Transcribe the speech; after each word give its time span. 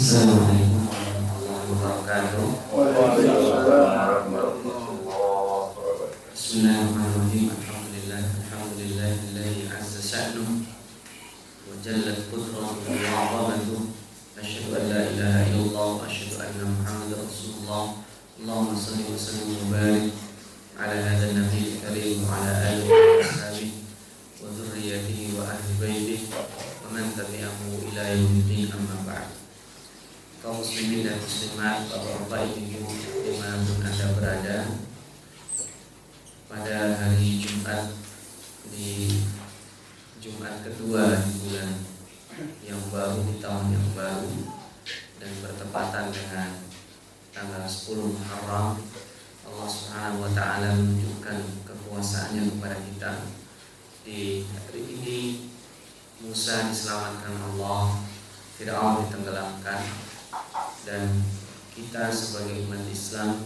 So 0.00 0.29
muslimat, 31.20 31.84
bapak-bapak, 31.92 32.56
ibu-ibu 32.56 32.92
di 33.20 33.32
mana 33.36 33.60
pun 33.60 33.78
anda 33.84 34.06
berada 34.16 34.56
pada 36.48 36.76
hari 36.96 37.44
Jumat 37.44 37.92
di 38.72 39.20
Jumat 40.20 40.64
kedua 40.64 41.20
di 41.20 41.32
bulan 41.44 41.70
yang 42.64 42.80
baru 42.88 43.20
di 43.24 43.36
tahun 43.36 43.72
yang 43.72 43.88
baru 43.92 44.32
dan 45.20 45.30
bertepatan 45.44 46.06
dengan 46.08 46.48
tanggal 47.36 47.64
10 47.68 48.16
Muharram 48.16 48.80
Allah 49.44 49.68
Subhanahu 49.68 50.24
wa 50.24 50.32
taala 50.32 50.76
menunjukkan 50.76 51.68
kekuasaannya 51.68 52.52
kepada 52.56 52.76
kita 52.80 53.10
di 54.04 54.48
hari 54.48 54.82
ini 54.88 55.18
Musa 56.24 56.68
diselamatkan 56.68 57.36
Allah 57.52 58.00
Fir'aun 58.56 59.08
ditenggelamkan 59.08 59.80
dan 60.84 61.22
kita 61.72 62.12
sebagai 62.12 62.68
umat 62.68 62.84
Islam 62.88 63.44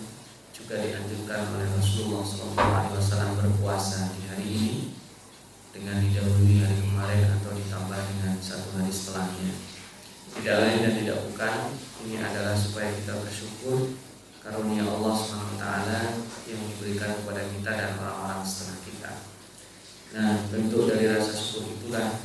juga 0.55 0.79
dianjurkan 0.79 1.55
oleh 1.55 1.67
Rasulullah 1.75 2.23
Berpuasa 3.75 4.07
di 4.15 4.23
hari 4.31 4.47
ini 4.55 4.75
dengan 5.75 5.99
didahului 5.99 6.63
hari 6.63 6.79
kemarin 6.79 7.27
atau 7.27 7.59
ditambah 7.59 8.01
dengan 8.07 8.39
satu 8.39 8.79
hari 8.79 8.87
setelahnya. 8.87 9.51
Tidak 10.31 10.57
lain 10.63 10.79
dan 10.79 10.95
tidak 11.03 11.19
bukan 11.27 11.75
ini 12.07 12.23
adalah 12.23 12.55
supaya 12.55 12.95
kita 12.95 13.19
bersyukur 13.19 13.99
karunia 14.47 14.87
Allah 14.87 15.19
SWT 15.19 15.67
yang 16.47 16.61
diberikan 16.71 17.19
kepada 17.19 17.51
kita 17.51 17.71
dan 17.75 17.91
orang-orang 17.99 18.47
setelah 18.47 18.79
kita. 18.87 19.11
Nah, 20.15 20.47
bentuk 20.55 20.87
dari 20.87 21.11
rasa 21.11 21.35
syukur 21.35 21.75
itulah 21.75 22.23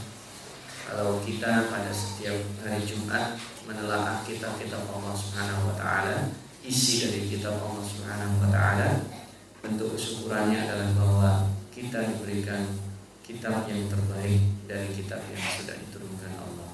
kalau 0.86 1.18
kita 1.26 1.66
pada 1.74 1.90
setiap 1.90 2.46
hari 2.62 2.86
Jumat 2.86 3.42
menelaah 3.66 4.22
kitab-kitab 4.22 4.86
Allah 4.86 5.18
Subhanahu 5.18 5.74
wa 5.74 5.76
taala, 5.82 6.30
isi 6.62 7.10
dari 7.10 7.26
kitab 7.26 7.58
Allah 7.58 7.82
Subhanahu 7.82 8.38
wa 8.38 8.54
taala, 8.54 9.10
bentuk 9.60 9.96
kesyukurannya 9.96 10.60
adalah 10.66 10.90
bahwa 10.96 11.32
kita 11.76 12.00
diberikan 12.16 12.64
kitab 13.24 13.68
yang 13.68 13.88
terbaik 13.92 14.42
dari 14.66 14.88
kitab 14.96 15.22
yang 15.30 15.44
sudah 15.60 15.76
diturunkan 15.76 16.34
Allah. 16.40 16.70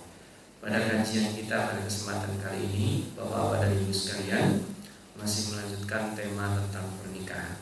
Pada 0.61 0.77
kajian 1.05 1.37
kita 1.37 1.69
pada 1.69 1.85
kesempatan 1.85 2.33
kali 2.41 2.65
ini, 2.65 3.13
Bapak-bapak 3.13 3.61
dan 3.61 3.77
Ibu 3.77 3.93
sekalian, 3.93 4.57
masih 5.13 5.53
melanjutkan 5.53 6.17
tema 6.17 6.57
tentang 6.57 6.97
pernikahan. 6.97 7.61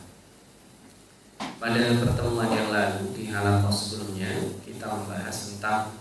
Pada 1.60 1.92
pertemuan 2.00 2.48
yang 2.48 2.72
lalu 2.72 3.12
di 3.12 3.28
halaman 3.28 3.68
sebelumnya 3.68 4.32
kita 4.64 4.88
membahas 4.88 5.36
tentang 5.52 5.92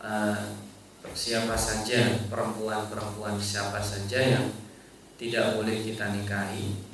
uh, 0.00 0.56
siapa 1.12 1.52
saja 1.52 2.24
perempuan-perempuan 2.32 3.36
siapa 3.36 3.76
saja 3.76 4.40
yang 4.40 4.48
tidak 5.20 5.60
boleh 5.60 5.76
kita 5.76 6.08
nikahi. 6.08 6.88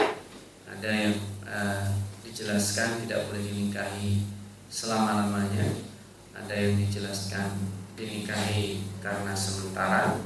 Ada 0.67 0.91
yang 0.91 1.15
uh, 1.47 1.87
dijelaskan 2.27 3.07
tidak 3.07 3.31
boleh 3.31 3.47
dinikahi 3.47 4.27
selama-lamanya. 4.67 5.71
Ada 6.35 6.67
yang 6.67 6.83
dijelaskan 6.83 7.63
dinikahi 7.95 8.88
karena 8.99 9.33
sementara 9.33 10.19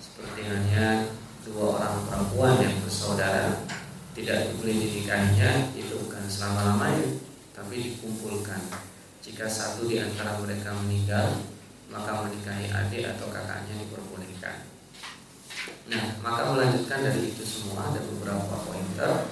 seperti 0.00 0.48
hanya 0.48 1.12
dua 1.44 1.76
orang 1.76 2.08
perempuan 2.08 2.56
yang 2.60 2.76
bersaudara 2.80 3.64
tidak 4.16 4.56
boleh 4.56 4.74
dinikahinya 4.78 5.74
itu 5.76 5.94
bukan 6.06 6.24
selama-lamanya 6.24 7.20
tapi 7.52 7.92
dikumpulkan. 7.92 8.60
Jika 9.24 9.48
satu 9.48 9.88
di 9.88 10.00
antara 10.00 10.36
mereka 10.40 10.72
meninggal 10.84 11.40
maka 11.92 12.26
menikahi 12.26 12.72
adik 12.72 13.14
atau 13.14 13.30
kakaknya 13.30 13.78
diperbolehkan. 13.84 14.66
Nah, 15.88 16.16
maka 16.24 16.52
melanjutkan 16.52 17.04
dari 17.04 17.32
itu 17.32 17.44
semua 17.44 17.92
ada 17.92 18.00
beberapa 18.02 18.54
pointer. 18.64 19.28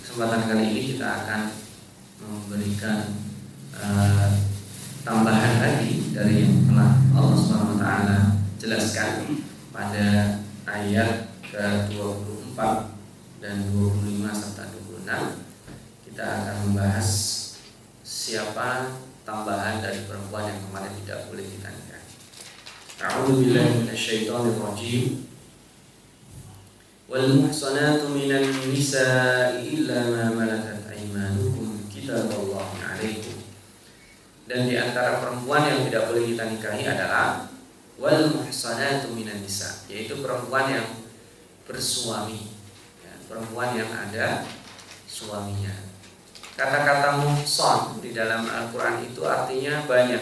Kesempatan 0.00 0.48
kali 0.48 0.64
ini 0.72 0.80
kita 0.96 1.06
akan 1.24 1.40
memberikan 2.20 3.12
uh, 3.76 4.28
tambahan 5.02 5.58
lagi 5.58 6.14
dari 6.14 6.46
yang 6.46 6.70
telah 6.70 6.94
Allah 7.18 7.38
SWT 7.38 7.86
jelaskan 8.62 9.42
pada 9.74 10.38
ayat 10.62 11.34
ke-24 11.42 12.58
dan 13.42 13.56
25 13.74 14.30
serta 14.30 14.70
26. 14.70 16.06
Kita 16.06 16.22
akan 16.22 16.56
membahas 16.70 17.08
siapa 18.06 18.94
tambahan 19.26 19.82
dari 19.82 20.06
perempuan 20.06 20.46
yang 20.46 20.60
kemarin 20.70 20.94
tidak 21.02 21.26
boleh 21.26 21.46
kita 21.50 21.68
nikahi. 21.74 22.06
A'udzu 23.02 23.42
billahi 23.42 23.82
minasyaitonir 23.82 24.54
rajim. 24.62 25.26
Wal 27.10 27.42
muhsanatu 27.42 28.14
minan 28.14 28.46
nisa'i 28.70 29.82
illa 29.82 30.06
ma 30.14 30.24
malakat 30.30 30.86
aymanukum 30.86 31.90
kitaballahi 31.90 32.51
'alaikum. 32.51 32.51
Dan 34.52 34.68
di 34.68 34.76
antara 34.76 35.16
perempuan 35.16 35.64
yang 35.64 35.80
tidak 35.88 36.12
boleh 36.12 36.28
kita 36.28 36.44
nikahi 36.44 36.84
adalah 36.84 37.48
wal 37.96 38.36
muhsanatu 38.36 39.08
minan 39.16 39.40
nisa, 39.40 39.80
yaitu 39.88 40.20
perempuan 40.20 40.68
yang 40.68 40.84
bersuami, 41.64 42.52
ya, 43.00 43.16
perempuan 43.32 43.72
yang 43.72 43.88
ada 43.88 44.44
suaminya. 45.08 45.72
Kata-kata 46.52 47.24
muhson 47.24 48.04
di 48.04 48.12
dalam 48.12 48.44
Al-Quran 48.44 49.08
itu 49.08 49.24
artinya 49.24 49.88
banyak. 49.88 50.20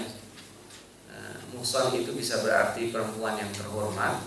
Eh, 1.11 1.37
Muhson 1.51 1.91
itu 1.99 2.15
bisa 2.15 2.39
berarti 2.39 2.95
perempuan 2.95 3.35
yang 3.35 3.51
terhormat 3.51 4.23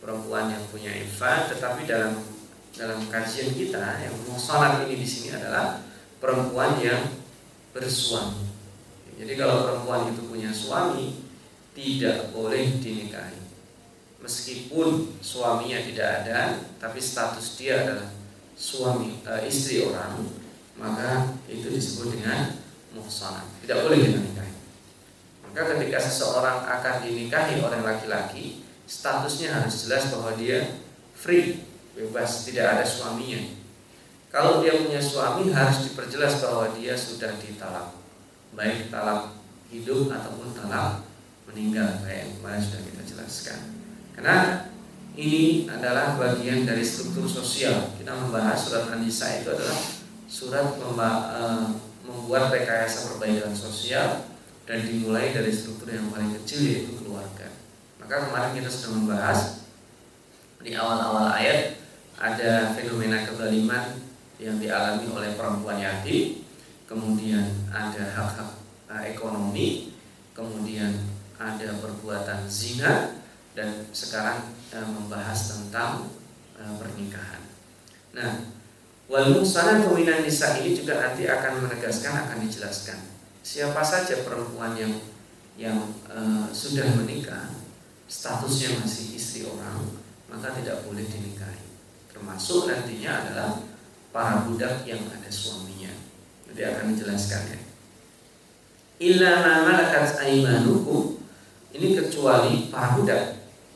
Perempuan 0.00 0.48
yang 0.48 0.64
punya 0.72 0.88
ifat 0.88 1.52
Tetapi 1.52 1.84
dalam 1.84 2.16
dalam 2.72 3.04
kajian 3.12 3.52
kita 3.52 4.08
Yang 4.08 4.16
muhsonat 4.24 4.88
ini 4.88 4.96
di 4.96 5.04
sini 5.04 5.36
adalah 5.36 5.84
Perempuan 6.16 6.80
yang 6.80 7.12
bersuami 7.76 8.47
Jadi 9.18 9.32
kalau 9.34 9.66
perempuan 9.66 10.14
itu 10.14 10.22
punya 10.30 10.54
suami 10.54 11.26
Tidak 11.74 12.30
boleh 12.30 12.78
dinikahi 12.78 13.42
Meskipun 14.22 15.18
suaminya 15.18 15.82
tidak 15.82 16.08
ada 16.22 16.62
Tapi 16.78 17.02
status 17.02 17.58
dia 17.58 17.82
adalah 17.82 18.14
suami 18.58 19.22
e, 19.22 19.32
istri 19.46 19.86
orang 19.86 20.38
maka 20.78 21.34
itu 21.50 21.66
disebut 21.68 22.14
dengan 22.14 22.54
muhsanah. 22.94 23.44
Tidak 23.66 23.78
boleh 23.82 23.98
kita 23.98 24.18
nikahi. 24.22 24.54
Maka 25.42 25.60
ketika 25.74 25.98
seseorang 25.98 26.62
akan 26.64 26.94
dinikahi 27.02 27.58
oleh 27.58 27.82
laki-laki, 27.82 28.62
statusnya 28.86 29.58
harus 29.58 29.84
jelas 29.84 30.14
bahwa 30.14 30.38
dia 30.38 30.78
free, 31.18 31.66
bebas, 31.98 32.46
tidak 32.46 32.78
ada 32.78 32.84
suaminya. 32.86 33.58
Kalau 34.30 34.62
dia 34.62 34.78
punya 34.78 35.02
suami 35.02 35.50
harus 35.50 35.90
diperjelas 35.90 36.38
bahwa 36.46 36.70
dia 36.78 36.94
sudah 36.94 37.34
ditalak, 37.42 37.97
baik 38.58 38.90
talak 38.90 39.38
hidup 39.70 40.10
ataupun 40.10 40.50
talak 40.50 41.06
meninggal 41.46 42.02
kayak 42.02 42.26
yang 42.26 42.32
kemarin 42.42 42.60
sudah 42.60 42.82
kita 42.82 43.02
jelaskan. 43.06 43.58
Karena 44.18 44.66
ini 45.14 45.70
adalah 45.70 46.18
bagian 46.18 46.66
dari 46.66 46.82
struktur 46.82 47.30
sosial. 47.30 47.94
Kita 47.94 48.10
membahas 48.18 48.58
surat 48.58 48.90
An-Nisa 48.90 49.42
itu 49.42 49.54
adalah 49.54 49.78
surat 50.26 50.74
uh, 50.74 51.70
membuat 52.02 52.50
rekayasa 52.50 53.14
perbaikan 53.14 53.54
sosial 53.54 54.26
dan 54.66 54.84
dimulai 54.84 55.32
dari 55.32 55.48
struktur 55.54 55.88
yang 55.88 56.10
paling 56.10 56.34
kecil 56.42 56.60
yaitu 56.66 56.92
keluarga. 56.98 57.48
Maka 58.02 58.28
kemarin 58.28 58.52
kita 58.58 58.68
sudah 58.68 58.92
membahas 58.98 59.40
di 60.58 60.74
awal-awal 60.74 61.32
ayat 61.38 61.78
ada 62.18 62.74
fenomena 62.74 63.22
kezaliman 63.22 64.02
yang 64.42 64.58
dialami 64.58 65.06
oleh 65.10 65.30
perempuan 65.38 65.78
yatim, 65.78 66.42
kemudian 66.88 67.44
ada 67.68 68.16
hak-hak 68.16 68.50
uh, 68.88 69.04
ekonomi, 69.04 69.92
kemudian 70.32 70.96
ada 71.36 71.76
perbuatan 71.78 72.48
zina 72.48 73.20
dan 73.52 73.84
sekarang 73.92 74.48
uh, 74.72 74.88
membahas 74.88 75.54
tentang 75.54 76.08
uh, 76.56 76.74
pernikahan. 76.80 77.44
Nah, 78.16 78.56
Wal 79.08 79.32
muhsanatu 79.32 79.96
minan 79.96 80.20
nisa 80.20 80.60
ini 80.60 80.76
juga 80.76 81.00
nanti 81.00 81.24
akan 81.24 81.64
menegaskan 81.64 82.28
akan 82.28 82.44
dijelaskan 82.44 83.00
siapa 83.40 83.80
saja 83.80 84.20
perempuan 84.20 84.76
yang 84.76 84.92
yang 85.56 85.80
uh, 86.12 86.44
sudah 86.52 86.84
menikah 86.92 87.48
statusnya 88.04 88.76
masih 88.76 89.16
istri 89.16 89.48
orang 89.48 89.80
maka 90.28 90.52
tidak 90.60 90.84
boleh 90.84 91.08
dinikahi. 91.08 91.64
Termasuk 92.12 92.68
nantinya 92.68 93.24
adalah 93.24 93.50
para 94.12 94.44
budak 94.44 94.84
yang 94.84 95.00
ada 95.08 95.30
suaminya. 95.32 96.07
Nanti 96.48 96.62
akan 96.64 96.84
dijelaskan 96.96 97.42
ya. 97.52 97.60
Illa 98.98 99.30
ma 99.44 99.52
malakat 99.68 100.18
aimanukum. 100.24 101.20
Ini 101.76 101.94
kecuali 101.94 102.72
para. 102.72 102.98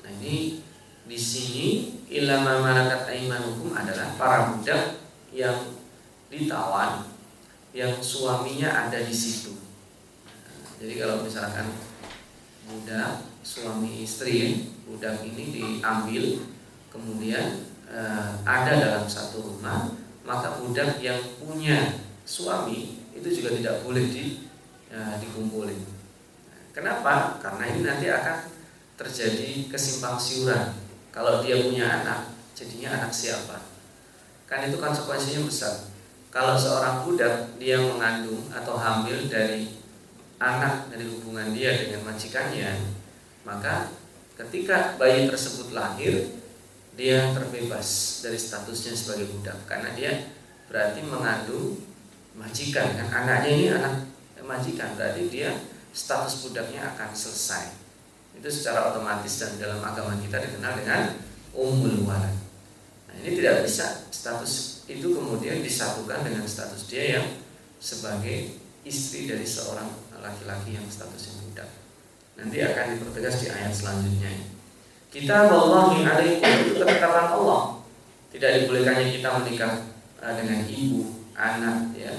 Nah, 0.03 0.11
ini 0.19 0.59
di 1.07 1.19
sini 1.21 1.67
illa 2.09 2.41
ma 2.41 2.59
malakat 2.59 3.07
aimanukum 3.07 3.71
adalah 3.77 4.17
para 4.19 4.51
budak 4.51 4.99
yang 5.31 5.77
ditawan 6.33 7.07
yang 7.77 8.01
suaminya 8.01 8.89
ada 8.89 8.99
di 9.05 9.13
situ. 9.13 9.57
Jadi 10.81 10.99
kalau 10.99 11.23
misalkan 11.23 11.71
budak 12.67 13.29
suami 13.43 14.07
istri 14.07 14.71
budak 14.87 15.23
ini 15.27 15.51
diambil 15.51 16.47
kemudian 16.93 17.67
eh, 17.91 18.29
ada 18.47 18.73
dalam 18.79 19.05
satu 19.09 19.43
rumah 19.43 19.95
maka 20.23 20.63
budak 20.63 21.03
yang 21.03 21.19
punya 21.43 21.99
suami 22.23 23.03
itu 23.13 23.29
juga 23.29 23.55
tidak 23.55 23.75
boleh 23.85 24.05
di 24.09 24.47
eh, 24.91 25.15
dikumpulin. 25.21 25.81
Kenapa? 26.73 27.37
Karena 27.43 27.65
ini 27.69 27.81
nanti 27.85 28.09
akan 28.09 28.49
terjadi 28.97 29.69
kesimpang 29.69 30.17
siuran. 30.17 30.73
Kalau 31.13 31.45
dia 31.45 31.61
punya 31.61 32.01
anak, 32.01 32.33
jadinya 32.57 32.97
anak 32.97 33.13
siapa? 33.13 33.61
Kan 34.49 34.69
itu 34.69 34.81
konsekuensinya 34.81 35.45
besar. 35.45 35.93
Kalau 36.33 36.57
seorang 36.57 37.05
budak 37.05 37.61
dia 37.61 37.77
mengandung 37.77 38.49
atau 38.49 38.81
hamil 38.81 39.29
dari 39.29 39.69
anak 40.41 40.89
dari 40.89 41.05
hubungan 41.05 41.53
dia 41.53 41.77
dengan 41.77 42.09
majikannya, 42.09 42.81
maka 43.45 43.93
ketika 44.41 44.97
bayi 44.97 45.29
tersebut 45.29 45.77
lahir, 45.77 46.41
dia 46.97 47.37
terbebas 47.37 48.21
dari 48.25 48.37
statusnya 48.41 48.93
sebagai 48.97 49.29
budak 49.33 49.57
karena 49.69 49.93
dia 49.93 50.13
berarti 50.69 51.01
mengandung 51.05 51.81
majikan 52.33 52.97
kan 52.97 53.09
anaknya 53.13 53.51
ini 53.53 53.67
anak 53.73 53.95
majikan 54.43 54.93
berarti 54.99 55.31
dia 55.31 55.51
status 55.93 56.49
budaknya 56.49 56.83
akan 56.93 57.13
selesai. 57.13 57.79
Itu 58.33 58.49
secara 58.49 58.91
otomatis 58.91 59.39
dan 59.39 59.61
dalam 59.61 59.81
agama 59.85 60.17
kita 60.19 60.41
dikenal 60.41 60.73
dengan 60.81 61.01
umul 61.53 62.09
walad. 62.09 62.33
Nah, 63.09 63.15
ini 63.21 63.37
tidak 63.37 63.69
bisa 63.69 64.09
status 64.09 64.85
itu 64.89 65.13
kemudian 65.13 65.61
disatukan 65.61 66.25
dengan 66.25 66.49
status 66.49 66.89
dia 66.89 67.21
yang 67.21 67.27
sebagai 67.77 68.57
istri 68.83 69.29
dari 69.29 69.45
seorang 69.45 69.89
laki-laki 70.17 70.75
yang 70.75 70.87
statusnya 70.89 71.45
budak. 71.45 71.69
Nanti 72.41 72.57
akan 72.65 72.97
dipertegas 72.97 73.37
di 73.45 73.47
ayat 73.53 73.73
selanjutnya. 73.75 74.33
Kita 75.13 75.53
Allahi 75.53 76.09
alaikum 76.09 76.51
itu 76.65 76.73
ketetapan 76.81 77.37
Allah. 77.37 77.85
Tidak 78.33 78.51
dibolehkannya 78.65 79.13
kita 79.13 79.29
menikah 79.45 79.93
eh, 80.25 80.35
dengan 80.41 80.65
ibu, 80.65 81.22
anak, 81.43 81.91
ya, 81.99 82.15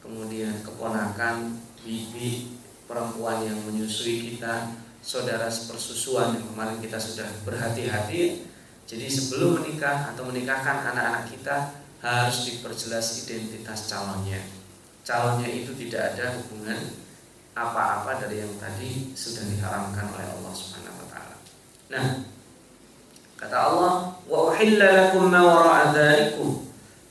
kemudian 0.00 0.64
keponakan, 0.64 1.60
bibi, 1.84 2.56
perempuan 2.88 3.44
yang 3.44 3.60
menyusui 3.68 4.32
kita, 4.32 4.72
saudara 5.04 5.50
sepersusuan 5.52 6.38
yang 6.38 6.46
kemarin 6.54 6.78
kita 6.80 6.96
sudah 6.96 7.28
berhati-hati. 7.44 8.48
Jadi 8.88 9.06
sebelum 9.10 9.60
menikah 9.60 10.14
atau 10.14 10.24
menikahkan 10.24 10.94
anak-anak 10.94 11.28
kita 11.28 11.56
harus 12.02 12.38
diperjelas 12.48 13.26
identitas 13.26 13.90
calonnya. 13.90 14.42
Calonnya 15.02 15.50
itu 15.50 15.74
tidak 15.74 16.14
ada 16.14 16.38
hubungan 16.38 16.78
apa-apa 17.52 18.22
dari 18.22 18.40
yang 18.40 18.54
tadi 18.56 19.12
sudah 19.12 19.44
diharamkan 19.44 20.08
oleh 20.08 20.24
Allah 20.24 20.52
Subhanahu 20.56 21.04
wa 21.04 21.06
taala. 21.10 21.36
Nah, 21.92 22.06
kata 23.36 23.56
Allah, 23.58 23.92
"Wa 24.24 24.38
uhilla 24.50 24.88
lakum 24.88 25.28
ma 25.28 25.92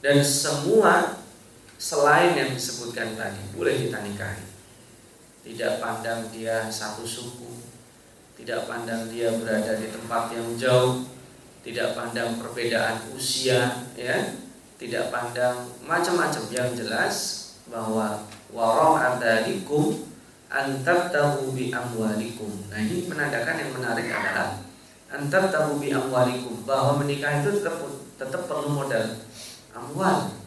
Dan 0.01 0.17
semua 0.25 1.20
selain 1.81 2.37
yang 2.37 2.53
disebutkan 2.53 3.17
tadi 3.17 3.41
boleh 3.57 3.73
kita 3.73 4.05
nikahi. 4.05 4.45
Tidak 5.41 5.81
pandang 5.81 6.29
dia 6.29 6.69
satu 6.69 7.01
suku, 7.01 7.49
tidak 8.37 8.69
pandang 8.69 9.09
dia 9.09 9.33
berada 9.33 9.73
di 9.81 9.89
tempat 9.89 10.29
yang 10.29 10.53
jauh, 10.53 11.01
tidak 11.65 11.97
pandang 11.97 12.37
perbedaan 12.37 13.01
usia, 13.17 13.89
ya, 13.97 14.37
tidak 14.77 15.09
pandang 15.09 15.65
macam-macam 15.81 16.45
yang 16.53 16.69
jelas 16.77 17.41
bahwa 17.65 18.21
warong 18.53 19.01
antarikum 19.01 20.05
antar 20.53 21.09
tahu 21.09 21.57
bi 21.57 21.73
amwalikum. 21.73 22.69
Nah 22.69 22.77
ini 22.77 23.09
menandakan 23.09 23.57
yang 23.57 23.71
menarik 23.73 24.05
adalah 24.13 24.61
antar 25.09 25.49
tahu 25.49 25.81
bi 25.81 25.89
amwalikum 25.89 26.61
bahwa 26.61 27.01
menikah 27.01 27.41
itu 27.41 27.57
tetap 27.57 27.81
tetap 28.21 28.45
perlu 28.45 28.69
modal 28.69 29.17
amwal. 29.73 30.40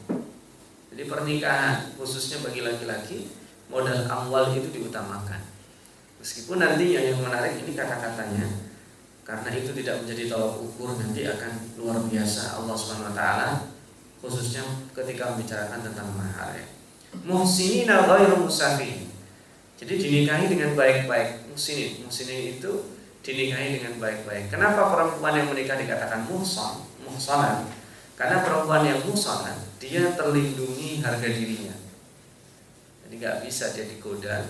Jadi 0.94 1.10
pernikahan 1.10 1.90
khususnya 1.98 2.46
bagi 2.46 2.62
laki-laki 2.62 3.26
modal 3.66 4.06
amwal 4.06 4.54
itu 4.54 4.70
diutamakan. 4.70 5.42
Meskipun 6.22 6.62
nantinya 6.62 7.02
yang 7.02 7.18
menarik 7.18 7.58
ini 7.58 7.74
kata-katanya 7.74 8.46
karena 9.26 9.50
itu 9.58 9.74
tidak 9.74 10.06
menjadi 10.06 10.30
tolak 10.30 10.54
ukur 10.62 10.94
nanti 10.94 11.26
akan 11.26 11.52
luar 11.82 11.98
biasa 12.06 12.62
Allah 12.62 12.78
Subhanahu 12.78 13.10
wa 13.10 13.16
taala 13.18 13.48
khususnya 14.22 14.62
ketika 14.94 15.34
membicarakan 15.34 15.82
tentang 15.82 16.14
mahar 16.14 16.54
ya. 16.54 16.66
Muhsinin 17.26 17.90
ghairu 17.90 18.46
musafin. 18.46 19.10
Jadi 19.74 19.98
dinikahi 19.98 20.46
dengan 20.46 20.78
baik-baik. 20.78 21.50
Muhsinin, 21.50 22.06
muhsinin 22.06 22.54
itu 22.54 22.70
dinikahi 23.26 23.82
dengan 23.82 23.98
baik-baik. 23.98 24.46
Kenapa 24.46 24.94
perempuan 24.94 25.34
yang 25.34 25.50
menikah 25.50 25.74
dikatakan 25.74 26.22
muhsan, 26.30 26.86
muhsanan? 27.02 27.66
Karena 28.14 28.46
perempuan 28.46 28.86
yang 28.86 29.00
muhsanan 29.06 29.58
dia 29.82 30.14
terlindungi 30.14 31.02
harga 31.02 31.28
dirinya. 31.28 31.76
Jadi 33.04 33.14
nggak 33.20 33.38
bisa 33.44 33.74
dia 33.74 33.84
digoda, 33.84 34.48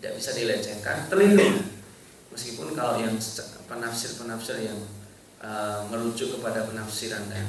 tidak 0.00 0.12
bisa 0.16 0.30
dilecehkan, 0.34 1.06
terlindungi. 1.12 1.62
Meskipun 2.32 2.72
kalau 2.72 2.98
yang 2.98 3.14
penafsir-penafsir 3.68 4.66
yang 4.66 4.78
uh, 5.42 5.84
merujuk 5.90 6.38
kepada 6.38 6.64
penafsiran 6.64 7.26
dan 7.28 7.46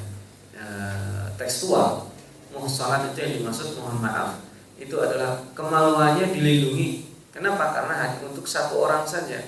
Eh, 0.52 1.26
tekstual 1.40 2.12
muhsanat 2.52 3.16
itu 3.16 3.24
yang 3.24 3.34
dimaksud 3.40 3.72
mohon 3.80 4.04
maaf 4.04 4.44
itu 4.76 4.94
adalah 5.00 5.40
kemaluannya 5.56 6.28
dilindungi. 6.28 7.08
Kenapa? 7.32 7.72
Karena 7.72 7.96
hanya 7.96 8.20
untuk 8.28 8.44
satu 8.44 8.84
orang 8.84 9.08
saja. 9.08 9.40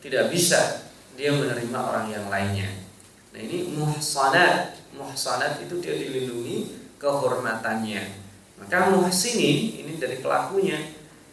Tidak 0.00 0.32
bisa 0.32 0.88
dia 1.12 1.30
menerima 1.36 1.76
orang 1.76 2.08
yang 2.08 2.26
lainnya. 2.32 2.72
Nah 3.36 3.40
ini 3.44 3.76
muhsanat 3.76 4.79
muhsanat 5.00 5.56
itu 5.64 5.80
dia 5.80 5.96
dilindungi 5.96 6.76
kehormatannya 7.00 8.04
maka 8.60 8.92
muhsinin 8.92 9.80
ini 9.80 9.96
dari 9.96 10.20
pelakunya 10.20 10.76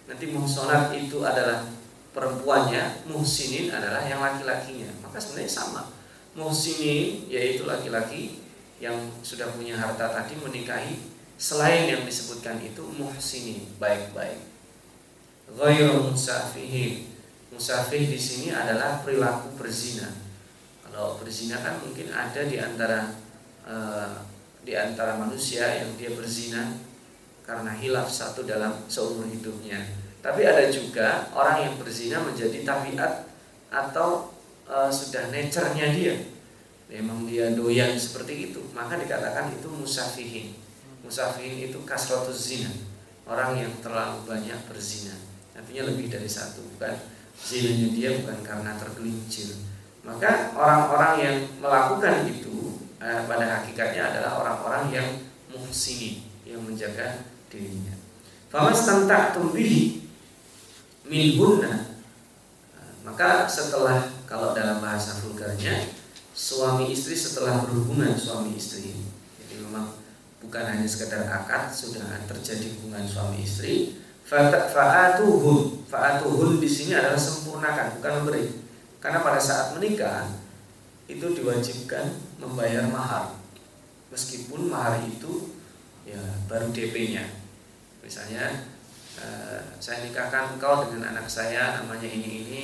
nanti 0.08 0.32
muhsanat 0.32 0.96
itu 0.96 1.20
adalah 1.28 1.68
perempuannya 2.16 3.04
muhsinin 3.12 3.68
adalah 3.68 4.08
yang 4.08 4.24
laki-lakinya 4.24 4.88
maka 5.04 5.20
sebenarnya 5.20 5.52
sama 5.52 5.92
muhsinin 6.40 7.28
yaitu 7.28 7.68
laki-laki 7.68 8.40
yang 8.78 8.96
sudah 9.26 9.50
punya 9.52 9.74
harta 9.76 10.08
tadi 10.14 10.38
menikahi 10.38 11.18
selain 11.38 11.90
yang 11.90 12.02
disebutkan 12.06 12.58
itu 12.62 12.82
muhsini 12.98 13.70
baik-baik. 13.78 14.42
Ghairu 15.54 16.12
musafihin. 16.12 17.14
Musafih 17.48 18.12
di 18.12 18.20
sini 18.20 18.52
adalah 18.52 19.02
perilaku 19.02 19.56
berzina. 19.56 20.12
Kalau 20.84 21.16
berzina 21.18 21.58
kan 21.64 21.80
mungkin 21.80 22.12
ada 22.12 22.44
di 22.44 22.60
antara 22.60 23.08
uh, 23.68 24.24
di 24.64 24.74
antara 24.74 25.20
manusia 25.20 25.68
yang 25.84 25.92
dia 26.00 26.16
berzina 26.16 26.80
karena 27.44 27.72
hilaf 27.76 28.08
satu 28.08 28.44
dalam 28.44 28.76
seumur 28.88 29.28
hidupnya. 29.28 29.80
Tapi 30.20 30.44
ada 30.44 30.68
juga 30.68 31.32
orang 31.32 31.64
yang 31.64 31.74
berzina 31.80 32.20
menjadi 32.20 32.68
tabiat 32.68 33.28
atau 33.72 34.32
uh, 34.68 34.92
sudah 34.92 35.32
nature-nya 35.32 35.88
dia. 35.96 36.16
Memang 36.88 37.28
dia 37.28 37.52
doyan 37.56 37.96
seperti 37.96 38.52
itu. 38.52 38.60
Maka 38.76 39.00
dikatakan 39.00 39.56
itu 39.56 39.68
musafihin. 39.72 40.56
Musafihin 41.04 41.72
itu 41.72 41.80
kasrotus 41.88 42.52
zina. 42.52 42.72
Orang 43.28 43.60
yang 43.60 43.72
terlalu 43.84 44.24
banyak 44.28 44.60
berzina. 44.68 45.16
Artinya 45.56 45.88
lebih 45.92 46.12
dari 46.12 46.28
satu 46.28 46.64
bukan? 46.76 46.96
Zinanya 47.38 47.88
dia 47.92 48.10
bukan 48.24 48.40
karena 48.44 48.72
tergelincir. 48.76 49.56
Maka 50.04 50.56
orang-orang 50.56 51.14
yang 51.20 51.38
melakukan 51.60 52.28
itu 52.28 52.57
eh, 53.02 53.22
pada 53.26 53.46
hakikatnya 53.62 54.14
adalah 54.14 54.32
orang-orang 54.42 54.84
yang 54.94 55.08
muhsini 55.50 56.28
yang 56.44 56.62
menjaga 56.64 57.28
dirinya 57.48 57.96
famas 58.48 58.84
tentang 58.84 59.36
tumbihi 59.38 60.08
minhunna 61.08 62.00
eh, 62.76 62.94
maka 63.04 63.48
setelah 63.48 64.18
kalau 64.28 64.52
dalam 64.52 64.84
bahasa 64.84 65.18
vulgarnya 65.24 65.98
suami 66.38 66.94
istri 66.94 67.18
setelah 67.18 67.66
berhubungan 67.66 68.14
suami 68.14 68.54
istri. 68.54 68.94
Jadi 69.42 69.66
memang 69.66 69.98
bukan 70.38 70.64
hanya 70.70 70.86
sekedar 70.86 71.26
akad, 71.26 71.74
sudah 71.74 72.06
terjadi 72.30 72.78
hubungan 72.78 73.02
suami 73.10 73.42
istri. 73.42 73.98
Fa'atuhun, 74.28 75.88
fa'atuhun 75.90 76.62
di 76.62 76.70
sini 76.70 76.94
adalah 76.94 77.18
sempurnakan, 77.18 77.98
bukan 77.98 78.12
memberi. 78.22 78.46
Karena 79.02 79.26
pada 79.26 79.42
saat 79.42 79.74
menikah 79.74 80.30
itu 81.08 81.26
diwajibkan 81.32 82.12
membayar 82.38 82.84
mahar. 82.92 83.32
Meskipun 84.12 84.68
mahar 84.68 85.00
itu 85.08 85.56
ya 86.08 86.20
baru 86.48 86.72
DP-nya 86.72 87.28
misalnya 88.00 88.64
eh, 89.20 89.60
saya 89.84 90.08
nikahkan 90.08 90.56
kau 90.56 90.88
dengan 90.88 91.12
anak 91.12 91.28
saya 91.28 91.76
namanya 91.84 92.08
ini 92.08 92.48
ini 92.48 92.64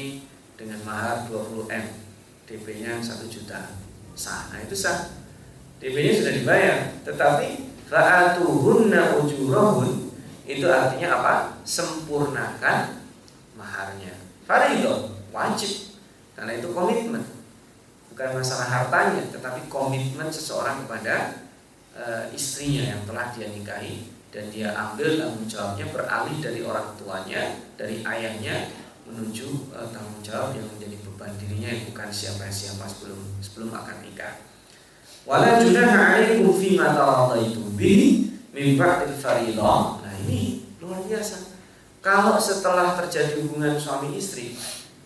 dengan 0.56 0.80
mahar 0.88 1.28
20 1.28 1.68
m. 1.68 1.86
DP-nya 2.48 3.00
1 3.00 3.28
juta. 3.32 3.76
Sah. 4.16 4.52
Nah 4.52 4.60
itu 4.64 4.76
sah. 4.76 5.12
DP-nya 5.80 6.12
sudah 6.24 6.34
dibayar. 6.36 6.78
Tetapi 7.04 7.48
fa'atuhunna 7.92 9.20
ujurahun 9.24 10.12
itu 10.44 10.68
artinya 10.68 11.20
apa? 11.20 11.34
Sempurnakan 11.64 13.00
maharnya. 13.56 14.16
Faridoh 14.44 15.12
wajib. 15.32 15.96
Karena 16.36 16.60
itu 16.60 16.72
komitmen 16.72 17.43
bukan 18.14 18.30
masalah 18.38 18.70
hartanya 18.70 19.26
tetapi 19.34 19.66
komitmen 19.66 20.30
seseorang 20.30 20.86
kepada 20.86 21.42
e, 21.98 22.30
istrinya 22.30 22.94
yang 22.94 23.02
telah 23.10 23.34
dia 23.34 23.50
nikahi 23.50 24.06
dan 24.30 24.54
dia 24.54 24.70
ambil 24.70 25.18
tanggung 25.18 25.50
jawabnya 25.50 25.90
beralih 25.90 26.38
dari 26.38 26.62
orang 26.62 26.94
tuanya 26.94 27.58
dari 27.74 28.06
ayahnya 28.06 28.70
menuju 29.10 29.74
e, 29.74 29.80
tanggung 29.90 30.22
jawab 30.22 30.54
yang 30.54 30.70
menjadi 30.78 31.02
beban 31.02 31.34
dirinya 31.42 31.74
yang 31.74 31.90
bukan 31.90 32.14
siapa-siapa 32.14 32.86
sebelum 32.86 33.20
sebelum 33.42 33.74
akan 33.74 34.06
nikah. 34.06 34.46
Wala 35.26 35.58
junaha 35.58 36.14
alaikum 36.14 36.54
fi 36.54 36.78
ma 36.78 36.94
taradaitum 36.94 37.74
bihi 37.74 38.30
min 38.54 38.78
ba'dil 38.78 39.18
fariḍah 39.18 40.06
nah 40.06 40.14
ini 40.30 40.70
luar 40.78 41.02
biasa. 41.02 41.50
Kalau 41.98 42.38
setelah 42.38 42.94
terjadi 42.94 43.42
hubungan 43.42 43.74
suami 43.74 44.22
istri 44.22 44.54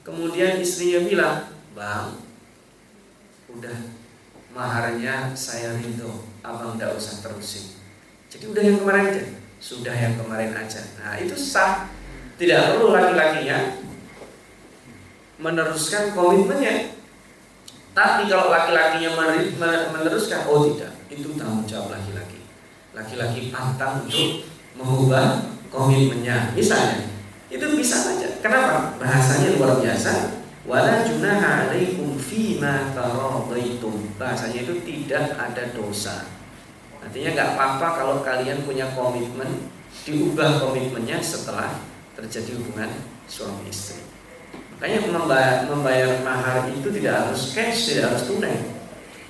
kemudian 0.03 0.59
istrinya 0.59 1.07
bilang 1.07 1.35
bang 1.71 2.26
udah 3.57 3.77
maharnya 4.53 5.33
saya 5.33 5.73
rindu 5.81 6.29
abang 6.45 6.77
tidak 6.77 6.93
usah 6.93 7.25
terusin. 7.25 7.73
Jadi 8.29 8.45
udah 8.53 8.63
yang 8.63 8.77
kemarin 8.77 9.03
aja. 9.09 9.23
Sudah 9.57 9.95
yang 9.97 10.13
kemarin 10.13 10.53
aja. 10.53 10.81
Nah 11.01 11.17
itu 11.17 11.33
sah. 11.33 11.89
Tidak 12.37 12.77
perlu 12.77 12.93
laki-lakinya 12.93 13.81
meneruskan 15.41 16.13
komitmennya. 16.13 16.93
Tapi 17.97 18.29
kalau 18.29 18.53
laki-lakinya 18.53 19.09
meneruskan 19.89 20.45
oh 20.45 20.69
tidak. 20.69 20.93
Itu 21.09 21.33
tanggung 21.33 21.65
jawab 21.65 21.97
laki-laki. 21.97 22.45
Laki-laki 22.93 23.49
pantang 23.49 24.05
untuk 24.05 24.45
mengubah 24.77 25.49
komitmennya. 25.73 26.53
Misalnya 26.53 27.09
itu 27.49 27.65
bisa 27.73 27.97
saja. 27.97 28.37
Kenapa? 28.37 29.01
Bahasanya 29.01 29.57
luar 29.57 29.81
biasa 29.81 30.36
wala 30.67 31.07
junaha 31.07 31.71
alaikum 31.71 32.19
fima 32.19 32.91
taradaitum. 32.91 34.11
Bahasanya 34.19 34.67
itu 34.67 34.83
tidak 34.83 35.33
ada 35.39 35.63
dosa. 35.71 36.27
Artinya 36.99 37.31
nggak 37.33 37.49
apa-apa 37.55 37.87
kalau 37.95 38.15
kalian 38.19 38.67
punya 38.67 38.91
komitmen 38.91 39.71
diubah 40.03 40.59
komitmennya 40.59 41.23
setelah 41.23 41.79
terjadi 42.19 42.59
hubungan 42.59 42.91
suami 43.31 43.71
istri. 43.71 44.03
Makanya 44.77 45.09
membayar, 45.09 45.57
membayar 45.65 46.21
mahar 46.21 46.69
itu 46.69 46.91
tidak 46.93 47.25
harus 47.25 47.55
cash, 47.55 47.95
tidak 47.95 48.13
harus 48.13 48.29
tunai. 48.29 48.57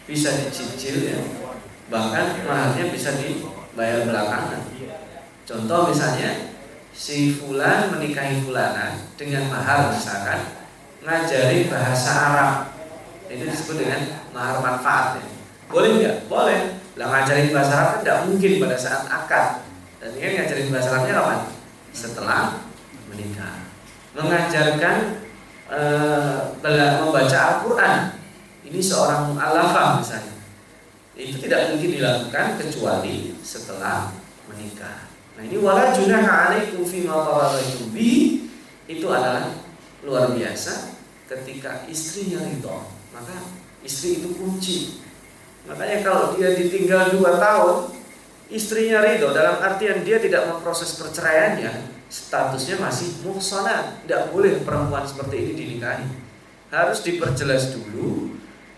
Bisa 0.09 0.33
dicicil 0.33 1.13
ya. 1.13 1.19
Bahkan 1.87 2.43
maharnya 2.43 2.91
bisa 2.91 3.15
dibayar 3.15 4.03
belakangan. 4.09 4.61
Contoh 5.47 5.93
misalnya 5.93 6.51
si 6.91 7.31
fulan 7.31 7.93
menikahi 7.95 8.43
fulana 8.43 9.07
dengan 9.15 9.47
mahar 9.47 9.93
misalkan 9.95 10.66
ngajari 11.07 11.71
bahasa 11.71 12.11
Arab. 12.11 12.51
Itu 13.31 13.47
disebut 13.47 13.75
dengan 13.79 14.27
mahar 14.35 14.59
manfaat 14.59 15.23
ya. 15.23 15.25
boleh 15.71 15.89
nggak? 16.03 16.15
Boleh. 16.27 16.59
Lah 16.99 17.07
ngajarin 17.07 17.55
bahasa 17.55 17.73
Arab 17.79 17.89
kan 17.95 17.99
tidak 18.03 18.17
mungkin 18.27 18.51
pada 18.59 18.75
saat 18.75 19.01
akad. 19.07 19.45
Dan 20.03 20.11
ini 20.19 20.35
ngajarin 20.35 20.67
bahasa 20.67 20.89
Arabnya 20.91 21.13
kapan? 21.15 21.39
Setelah 21.95 22.41
menikah. 23.07 23.55
Mengajarkan 24.19 24.95
e, 25.71 25.79
membaca 26.99 27.39
Al-Quran. 27.39 27.95
Ini 28.67 28.79
seorang 28.83 29.31
mu'alafah 29.31 30.03
misalnya. 30.03 30.35
Itu 31.15 31.39
tidak 31.39 31.71
mungkin 31.73 31.97
dilakukan 31.97 32.59
kecuali 32.59 33.31
setelah 33.39 34.11
menikah. 34.51 35.07
Nah 35.39 35.43
ini 35.45 35.55
wala 35.61 35.95
junaha 35.95 36.51
alaikum 36.51 36.83
fi 36.83 37.07
ma 37.07 37.23
itu 38.87 39.05
adalah 39.11 39.51
luar 40.01 40.31
biasa 40.31 40.96
ketika 41.27 41.83
istrinya 41.91 42.41
ridho 42.43 42.87
maka 43.11 43.35
istri 43.83 44.23
itu 44.23 44.33
kunci. 44.35 45.03
Makanya 45.67 45.99
kalau 46.03 46.25
dia 46.39 46.55
ditinggal 46.55 47.11
dua 47.19 47.35
tahun 47.37 47.91
istrinya 48.47 49.03
ridho 49.03 49.35
dalam 49.35 49.59
artian 49.59 50.01
dia 50.07 50.17
tidak 50.23 50.47
memproses 50.47 50.95
perceraiannya 50.95 51.93
statusnya 52.07 52.79
masih 52.79 53.21
muhsana. 53.27 53.99
Tidak 54.07 54.31
boleh 54.31 54.63
perempuan 54.63 55.03
seperti 55.03 55.43
ini 55.43 55.51
dinikahi. 55.53 56.07
Harus 56.71 57.03
diperjelas 57.03 57.75
dulu 57.75 58.35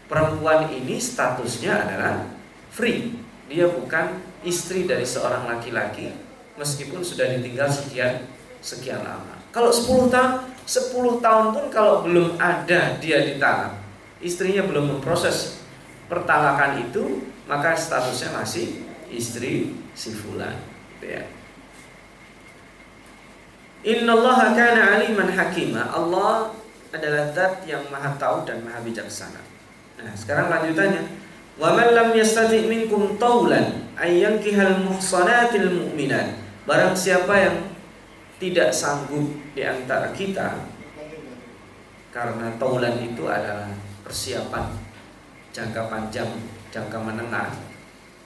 perempuan 0.09 0.69
ini 0.73 0.97
statusnya 0.97 1.85
adalah 1.85 2.25
free. 2.73 3.17
Dia 3.49 3.65
bukan 3.65 4.21
istri 4.45 4.85
dari 4.85 5.03
seorang 5.05 5.49
laki-laki 5.49 6.13
meskipun 6.59 6.99
sudah 7.03 7.27
ditinggal 7.39 7.71
sekian 7.71 8.27
sekian 8.59 8.99
lama 8.99 9.38
kalau 9.49 9.73
10 9.73 10.13
tahun 10.13 10.49
10 10.69 11.25
tahun 11.25 11.45
pun 11.49 11.65
kalau 11.73 12.05
belum 12.05 12.37
ada 12.37 13.01
dia 13.01 13.25
ditalak, 13.25 13.73
istrinya 14.21 14.69
belum 14.69 14.97
memproses 14.97 15.65
pertalakan 16.05 16.85
itu, 16.85 17.25
maka 17.49 17.73
statusnya 17.73 18.37
masih 18.37 18.85
istri 19.09 19.73
si 19.97 20.13
fulan. 20.13 20.53
Gitu 20.93 21.17
ya. 21.17 21.23
Innallaha 23.81 24.53
kana 24.53 25.01
aliman 25.01 25.33
hakima. 25.33 25.89
Allah 25.89 26.53
adalah 26.93 27.33
zat 27.33 27.65
yang 27.65 27.81
maha 27.89 28.13
tahu 28.21 28.45
dan 28.45 28.61
maha 28.61 28.85
bijaksana. 28.85 29.41
Nah, 29.97 30.13
sekarang 30.13 30.53
lanjutannya. 30.53 31.01
Wa 31.57 31.73
man 31.73 31.97
lam 31.97 32.09
yastati 32.13 32.69
minkum 32.69 33.17
taulan 33.17 33.89
ayyankihal 33.97 34.85
muhsanatil 34.85 35.73
mu'minat. 35.73 36.37
Barang 36.69 36.93
siapa 36.93 37.33
yang 37.33 37.55
tidak 38.39 38.71
sanggup 38.71 39.27
di 39.53 39.61
antara 39.61 40.15
kita 40.15 40.65
karena 42.09 42.49
taulan 42.57 42.97
itu 43.03 43.27
adalah 43.29 43.69
persiapan 44.01 44.73
jangka 45.53 45.91
panjang, 45.91 46.29
jangka 46.73 46.97
menengah. 46.97 47.49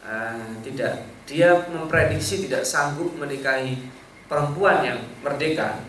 Uh, 0.03 0.59
tidak 0.59 1.07
dia 1.23 1.55
memprediksi 1.71 2.43
tidak 2.47 2.63
sanggup 2.67 3.15
menikahi 3.15 3.89
perempuan 4.27 4.83
yang 4.83 4.99
merdeka. 5.23 5.83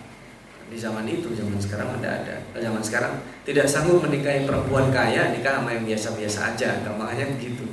Di 0.64 0.80
zaman 0.80 1.04
itu 1.04 1.34
zaman 1.36 1.60
sekarang 1.60 2.00
ada 2.00 2.24
ada. 2.24 2.36
Zaman 2.56 2.80
sekarang 2.82 3.20
tidak 3.44 3.66
sanggup 3.68 4.00
menikahi 4.00 4.48
perempuan 4.48 4.88
kaya 4.88 5.34
nikah 5.34 5.60
sama 5.60 5.74
yang 5.74 5.84
biasa-biasa 5.84 6.54
aja. 6.54 6.68
Gampangnya 6.82 7.26
begitu. 7.36 7.66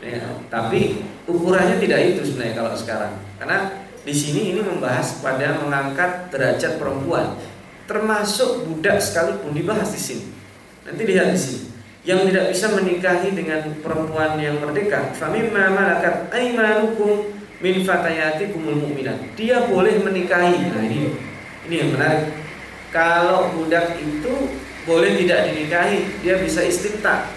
Ya, 0.00 0.16
tapi 0.48 1.04
ukurannya 1.28 1.76
tidak 1.76 2.16
itu 2.16 2.24
sebenarnya 2.24 2.54
kalau 2.56 2.72
sekarang. 2.72 3.12
Karena 3.36 3.89
di 4.00 4.14
sini 4.16 4.56
ini 4.56 4.60
membahas 4.64 5.20
pada 5.20 5.60
mengangkat 5.60 6.32
derajat 6.32 6.80
perempuan, 6.80 7.36
termasuk 7.84 8.64
budak 8.64 8.96
sekalipun 8.96 9.52
dibahas 9.52 9.92
di 9.92 10.00
sini. 10.00 10.26
Nanti 10.88 11.02
lihat 11.04 11.36
di 11.36 11.40
sini. 11.40 11.62
Yang 12.00 12.32
tidak 12.32 12.44
bisa 12.56 12.66
menikahi 12.72 13.28
dengan 13.36 13.60
perempuan 13.84 14.40
yang 14.40 14.56
merdeka, 14.56 15.12
famimma 15.12 15.68
malakat 15.68 16.32
aimanukum 16.32 17.28
min 17.60 17.84
fatayatikumul 17.84 18.88
mu'minat. 18.88 19.36
Dia 19.36 19.68
boleh 19.68 20.00
menikahi. 20.00 20.72
Nah, 20.72 20.80
ini 20.80 21.12
ini 21.68 21.74
yang 21.76 21.92
menarik. 21.92 22.32
Kalau 22.88 23.52
budak 23.52 24.00
itu 24.00 24.32
boleh 24.88 25.20
tidak 25.20 25.52
dinikahi, 25.52 26.24
dia 26.24 26.40
bisa 26.40 26.64
istimta. 26.64 27.28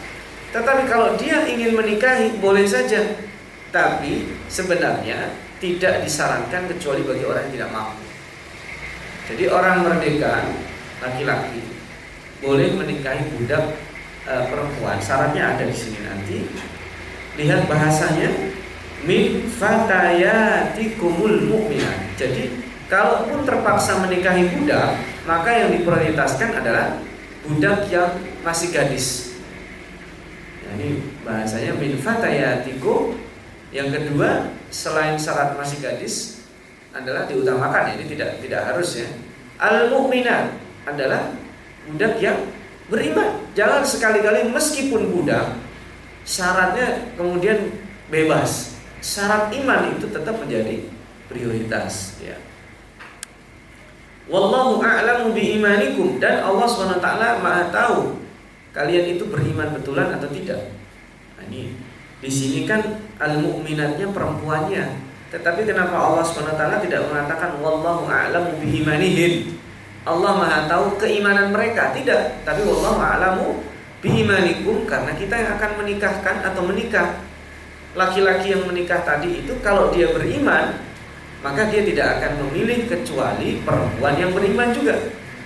Tetapi 0.56 0.88
kalau 0.88 1.20
dia 1.20 1.44
ingin 1.44 1.76
menikahi, 1.76 2.40
boleh 2.40 2.64
saja. 2.64 3.20
Tapi 3.68 4.32
sebenarnya 4.48 5.34
tidak 5.64 6.04
disarankan 6.04 6.68
kecuali 6.76 7.08
bagi 7.08 7.24
orang 7.24 7.48
yang 7.48 7.54
tidak 7.56 7.72
mampu. 7.72 8.04
Jadi 9.32 9.44
orang 9.48 9.88
merdeka 9.88 10.44
laki-laki 11.00 11.64
boleh 12.44 12.76
menikahi 12.76 13.24
budak 13.32 13.80
e, 14.28 14.34
perempuan. 14.52 15.00
Syaratnya 15.00 15.56
ada 15.56 15.64
di 15.64 15.72
sini 15.72 16.04
nanti. 16.04 16.44
Lihat 17.40 17.72
bahasanya 17.72 18.52
min 19.08 19.48
fatayatikumul 19.48 21.48
mu'minat. 21.48 22.20
Jadi 22.20 22.60
kalaupun 22.92 23.48
terpaksa 23.48 24.04
menikahi 24.04 24.52
budak, 24.60 25.00
maka 25.24 25.64
yang 25.64 25.80
diprioritaskan 25.80 26.60
adalah 26.60 27.00
budak 27.48 27.88
yang 27.88 28.20
masih 28.44 28.76
gadis. 28.76 29.40
Jadi 30.68 31.00
bahasanya 31.24 31.80
min 31.80 31.96
fatayatikum 31.96 33.16
yang 33.74 33.90
kedua, 33.90 34.54
selain 34.70 35.18
syarat 35.18 35.58
masih 35.58 35.82
gadis 35.82 36.46
adalah 36.94 37.26
diutamakan 37.26 37.98
ini 37.98 38.06
tidak 38.06 38.38
tidak 38.38 38.62
harus 38.70 39.02
ya. 39.02 39.10
Al 39.58 39.90
mukminat 39.90 40.54
adalah 40.86 41.34
budak 41.90 42.22
yang 42.22 42.38
beriman. 42.86 43.42
Jangan 43.58 43.82
sekali-kali 43.82 44.46
meskipun 44.54 45.10
budak 45.10 45.58
syaratnya 46.22 47.18
kemudian 47.18 47.74
bebas. 48.14 48.78
Syarat 49.04 49.52
iman 49.52 50.00
itu 50.00 50.08
tetap 50.08 50.38
menjadi 50.40 50.88
prioritas 51.28 52.16
ya. 52.24 52.40
Wallahu 54.32 54.80
a'lamu 54.80 55.36
bi 55.36 55.60
imanikum 55.60 56.16
dan 56.24 56.40
Allah 56.48 56.64
SWT 56.64 57.04
Maha 57.44 57.68
tahu 57.68 58.16
kalian 58.72 59.20
itu 59.20 59.28
beriman 59.28 59.76
betulan 59.76 60.16
atau 60.16 60.32
tidak. 60.32 60.72
Nah, 61.36 61.44
ini 61.52 61.76
di 62.24 62.32
sini 62.32 62.64
kan 62.64 62.80
al-mu'minatnya 63.24 64.12
perempuannya. 64.12 65.00
Tetapi 65.32 65.66
kenapa 65.66 65.98
Allah 65.98 66.22
SWT 66.22 66.62
tidak 66.86 67.02
mengatakan 67.10 67.58
wallahu 67.58 68.06
a'lamu 68.06 68.60
bi 68.62 68.84
imanihim? 68.84 69.58
Allah 70.04 70.36
Maha 70.36 70.60
tahu 70.68 71.00
keimanan 71.00 71.56
mereka. 71.56 71.96
Tidak, 71.96 72.44
tapi 72.44 72.62
wallahu 72.68 73.00
a'lamu 73.00 73.64
bi 74.04 74.22
imanikum 74.22 74.84
karena 74.84 75.16
kita 75.16 75.32
yang 75.32 75.50
akan 75.58 75.72
menikahkan 75.80 76.36
atau 76.44 76.62
menikah. 76.68 77.24
Laki-laki 77.96 78.52
yang 78.52 78.68
menikah 78.68 79.02
tadi 79.08 79.42
itu 79.46 79.56
kalau 79.64 79.90
dia 79.96 80.12
beriman, 80.12 80.76
maka 81.40 81.72
dia 81.72 81.88
tidak 81.88 82.20
akan 82.20 82.46
memilih 82.46 82.90
kecuali 82.90 83.64
perempuan 83.64 84.20
yang 84.20 84.36
beriman 84.36 84.70
juga. 84.76 84.98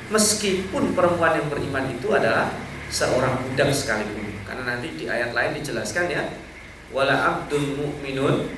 Meskipun 0.07 0.95
perempuan 0.95 1.37
yang 1.37 1.47
beriman 1.51 1.85
itu 1.91 2.07
adalah 2.15 2.49
seorang 2.89 3.39
budak 3.45 3.69
sekalipun. 3.75 4.25
Karena 4.47 4.63
nanti 4.73 4.95
di 4.95 5.05
ayat 5.05 5.35
lain 5.35 5.59
dijelaskan 5.59 6.05
ya, 6.07 6.23
wala 6.91 7.15
abdul 7.15 7.75
mu'minun 7.75 8.51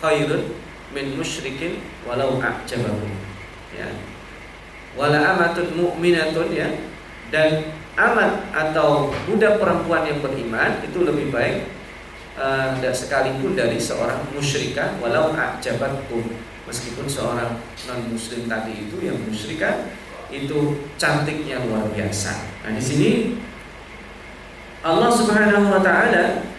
khairun 0.00 0.56
min 0.94 1.16
musyrikin 1.18 1.80
walau 2.06 2.38
a'jabahu. 2.38 3.08
Ya. 3.74 3.90
Wala 4.94 5.34
amatun 5.34 5.74
mu'minatun 5.74 6.54
ya 6.54 6.70
dan 7.34 7.74
amat 7.98 8.50
atau 8.54 9.10
budak 9.26 9.58
perempuan 9.58 10.06
yang 10.06 10.22
beriman 10.22 10.82
itu 10.86 11.02
lebih 11.02 11.34
baik 11.34 11.66
uh, 12.38 12.78
sekalipun 12.94 13.58
dari 13.58 13.78
seorang 13.78 14.22
musyrikah 14.34 14.98
walau 15.02 15.34
a'jabatkum 15.34 16.30
meskipun 16.64 17.06
seorang 17.10 17.60
non 17.86 18.00
muslim 18.08 18.46
tadi 18.48 18.88
itu 18.88 18.96
yang 19.02 19.18
musyrikah 19.26 19.90
itu 20.32 20.88
cantiknya 20.98 21.62
luar 21.62 21.86
biasa. 21.94 22.64
Nah, 22.66 22.72
di 22.74 22.82
sini 22.82 23.10
Allah 24.82 25.10
Subhanahu 25.12 25.70
wa 25.70 25.80
taala 25.84 26.53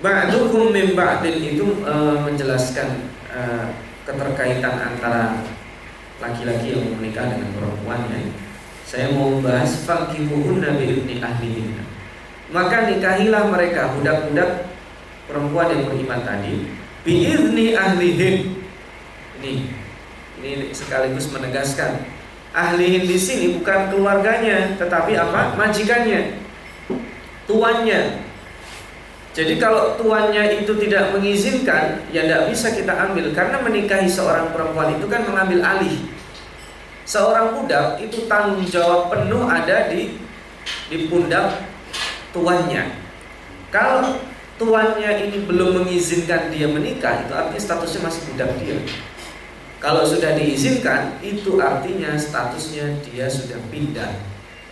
ba'dukum 0.00 0.72
min 0.72 0.92
ba'din 0.96 1.36
itu 1.40 1.84
e, 1.84 1.94
menjelaskan 2.24 3.08
e, 3.28 3.40
keterkaitan 4.08 4.74
antara 4.76 5.44
laki-laki 6.20 6.76
yang 6.76 6.96
menikah 6.96 7.32
dengan 7.32 7.52
perempuan 7.56 8.08
ya. 8.12 8.20
Saya 8.84 9.14
mau 9.14 9.38
membahas 9.38 9.86
fakihuhunna 9.86 10.74
bi 10.74 10.84
ibni 10.98 11.22
ahlihinna. 11.22 11.86
Maka 12.50 12.90
nikahilah 12.90 13.46
mereka 13.46 13.94
budak-budak 13.94 14.66
perempuan 15.30 15.70
yang 15.70 15.82
beriman 15.86 16.20
tadi 16.26 16.66
bi 17.06 17.12
izni 17.30 17.78
ahlihin 17.78 18.66
ini 19.38 19.70
ini 20.42 20.74
sekaligus 20.74 21.30
menegaskan 21.30 22.02
ahlihin 22.50 23.06
di 23.06 23.14
sini 23.14 23.54
bukan 23.58 23.94
keluarganya, 23.94 24.74
tetapi 24.74 25.14
apa? 25.14 25.54
Majikannya, 25.54 26.42
tuannya. 27.46 28.29
Jadi 29.30 29.62
kalau 29.62 29.94
tuannya 29.94 30.58
itu 30.58 30.74
tidak 30.74 31.14
mengizinkan, 31.14 32.02
ya 32.10 32.26
tidak 32.26 32.50
bisa 32.50 32.74
kita 32.74 32.90
ambil 32.90 33.30
karena 33.30 33.62
menikahi 33.62 34.10
seorang 34.10 34.50
perempuan 34.50 34.98
itu 34.98 35.06
kan 35.06 35.22
mengambil 35.22 35.62
alih. 35.62 36.02
Seorang 37.06 37.54
budak 37.54 38.02
itu 38.02 38.26
tanggung 38.26 38.66
jawab 38.66 39.06
penuh 39.06 39.46
ada 39.46 39.86
di 39.86 40.18
di 40.90 41.06
pundak 41.06 41.62
tuannya. 42.34 42.90
Kalau 43.70 44.18
tuannya 44.58 45.30
ini 45.30 45.46
belum 45.46 45.82
mengizinkan 45.82 46.50
dia 46.50 46.66
menikah, 46.66 47.22
itu 47.22 47.30
artinya 47.30 47.62
statusnya 47.62 48.00
masih 48.10 48.22
budak 48.34 48.50
dia. 48.58 48.76
Kalau 49.78 50.02
sudah 50.04 50.34
diizinkan, 50.36 51.22
itu 51.22 51.56
artinya 51.62 52.18
statusnya 52.18 52.98
dia 53.06 53.30
sudah 53.30 53.62
pindah 53.70 54.10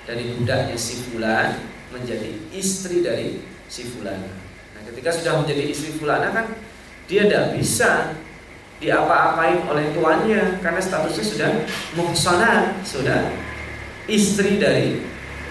dari 0.03 0.35
budaknya 0.35 0.75
si 0.75 0.99
fulan 1.07 1.63
menjadi 1.95 2.29
istri 2.53 3.01
dari 3.07 3.41
si 3.71 3.87
fulan. 3.87 4.48
Ketika 4.99 5.15
sudah 5.15 5.39
menjadi 5.39 5.63
istri 5.71 5.95
fulana 5.95 6.35
kan 6.35 6.59
dia 7.07 7.31
tidak 7.31 7.55
bisa 7.55 8.19
diapa-apain 8.83 9.63
oleh 9.71 9.95
tuannya 9.95 10.59
karena 10.59 10.83
statusnya 10.83 11.23
sudah 11.23 11.51
muhsanah, 11.95 12.83
sudah 12.83 13.31
istri 14.11 14.59
dari 14.59 14.99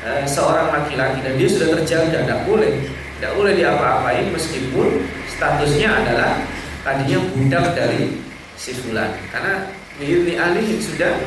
e, 0.04 0.28
seorang 0.28 0.76
laki-laki 0.76 1.24
dan 1.24 1.40
dia 1.40 1.48
sudah 1.48 1.80
terjaga, 1.80 2.28
tidak 2.28 2.44
boleh, 2.44 2.92
tidak 2.92 3.40
boleh 3.40 3.56
diapa-apain 3.56 4.36
meskipun 4.36 5.08
statusnya 5.32 5.96
adalah 5.96 6.44
tadinya 6.84 7.24
budak 7.32 7.72
dari 7.72 8.20
si 8.60 8.76
fulan 8.76 9.16
karena 9.32 9.72
biidni 9.96 10.36
alih 10.36 10.76
sudah 10.76 11.24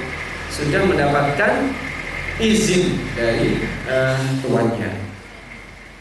sudah 0.53 0.85
mendapatkan 0.85 1.73
izin 2.37 3.01
dari 3.17 3.65
uh, 3.89 4.21
tuannya 4.45 5.10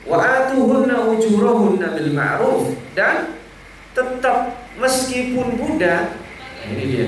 wa 0.10 0.18
atuhunna 0.18 1.06
ujurahunna 1.14 1.94
bil 1.94 2.12
ma'ruf. 2.18 2.74
Dan 2.98 3.38
tetap 3.94 4.58
meskipun 4.82 5.56
budak 5.56 6.18
ini 6.66 6.84
dia 6.90 7.08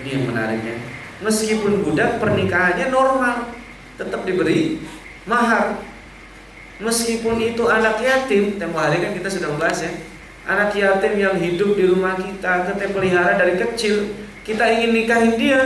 ini 0.00 0.08
yang 0.08 0.24
menariknya. 0.32 0.80
Meskipun 1.22 1.86
budak 1.86 2.18
pernikahannya 2.18 2.90
normal 2.90 3.52
tetap 4.00 4.24
diberi 4.24 4.82
mahar. 5.28 5.78
Meskipun 6.82 7.38
itu 7.38 7.62
anak 7.70 8.02
yatim 8.02 8.58
tempo 8.58 8.80
hari 8.80 8.98
kan 8.98 9.14
kita 9.14 9.28
sudah 9.30 9.54
membahas 9.54 9.86
ya. 9.86 9.92
Anak 10.42 10.74
yatim 10.74 11.14
yang 11.14 11.38
hidup 11.38 11.78
di 11.78 11.86
rumah 11.86 12.18
kita 12.18 12.66
kita 12.66 12.90
pelihara 12.90 13.38
dari 13.38 13.54
kecil 13.54 14.10
kita 14.42 14.66
ingin 14.66 14.90
nikahin 14.90 15.38
dia. 15.38 15.62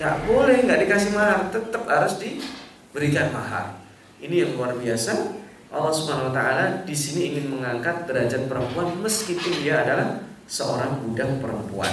Nggak 0.00 0.16
boleh 0.26 0.56
nggak 0.66 0.80
dikasih 0.88 1.12
mahar 1.14 1.46
tetap 1.54 1.86
harus 1.86 2.18
diberikan 2.18 3.30
mahar 3.30 3.79
ini 4.20 4.44
yang 4.44 4.56
luar 4.56 4.76
biasa. 4.76 5.40
Allah 5.70 5.94
Subhanahu 5.94 6.30
Wa 6.30 6.34
Taala 6.34 6.64
di 6.82 6.94
sini 6.94 7.34
ingin 7.34 7.46
mengangkat 7.56 8.04
derajat 8.04 8.50
perempuan 8.50 8.98
meskipun 9.00 9.62
dia 9.62 9.86
adalah 9.86 10.18
seorang 10.50 10.98
budak 11.06 11.38
perempuan. 11.38 11.92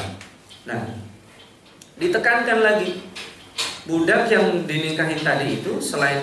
Nah 0.66 0.82
ditekankan 1.98 2.60
lagi. 2.62 3.06
Budak 3.88 4.28
yang 4.28 4.68
dinikahin 4.68 5.24
tadi 5.24 5.64
itu 5.64 5.80
selain 5.80 6.20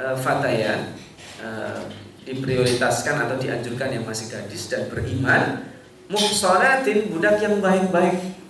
uh, 0.00 0.16
fataya 0.16 0.96
uh, 1.36 1.84
diprioritaskan 2.24 3.28
atau 3.28 3.36
dianjurkan 3.36 3.92
yang 3.92 4.08
masih 4.08 4.32
gadis 4.32 4.72
dan 4.72 4.88
beriman 4.88 5.68
muhsanatin 6.08 7.12
budak 7.12 7.44
yang 7.44 7.60
baik-baik. 7.60 8.40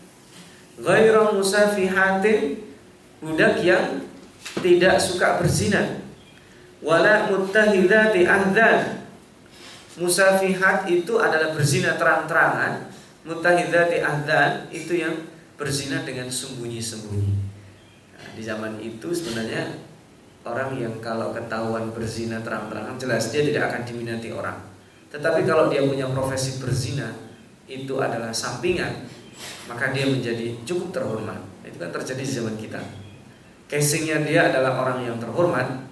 Ghairu 0.78 1.34
musafihatin 1.34 2.62
budak 3.18 3.58
yang 3.66 4.06
tidak 4.62 5.02
suka 5.02 5.42
berzina 5.42 5.98
wala 6.84 7.30
muttahidati 7.30 8.22
ahdan 8.28 9.02
musafihat 9.98 10.86
itu 10.86 11.18
adalah 11.18 11.50
berzina 11.52 11.98
terang-terangan 11.98 12.90
muttahidati 13.26 13.98
ahdan 14.02 14.70
itu 14.70 15.02
yang 15.02 15.14
berzina 15.58 16.06
dengan 16.06 16.30
sembunyi-sembunyi 16.30 17.34
nah, 18.14 18.26
di 18.38 18.42
zaman 18.46 18.78
itu 18.78 19.10
sebenarnya 19.10 19.88
orang 20.48 20.70
yang 20.80 20.94
kalau 21.04 21.36
ketahuan 21.36 21.92
berzina 21.92 22.40
terang-terangan 22.40 22.96
jelas 22.96 23.28
dia 23.28 23.44
tidak 23.44 23.72
akan 23.72 23.82
diminati 23.84 24.32
orang. 24.32 24.58
Tetapi 25.08 25.44
kalau 25.44 25.72
dia 25.72 25.84
punya 25.84 26.08
profesi 26.08 26.60
berzina 26.60 27.12
itu 27.68 27.96
adalah 28.00 28.32
sampingan, 28.32 29.08
maka 29.68 29.92
dia 29.92 30.08
menjadi 30.08 30.56
cukup 30.64 30.92
terhormat. 30.92 31.40
Itu 31.64 31.76
kan 31.80 31.92
terjadi 31.92 32.22
di 32.24 32.32
zaman 32.32 32.56
kita. 32.56 32.80
Casingnya 33.68 34.24
dia 34.24 34.48
adalah 34.48 34.80
orang 34.80 35.04
yang 35.04 35.16
terhormat, 35.20 35.87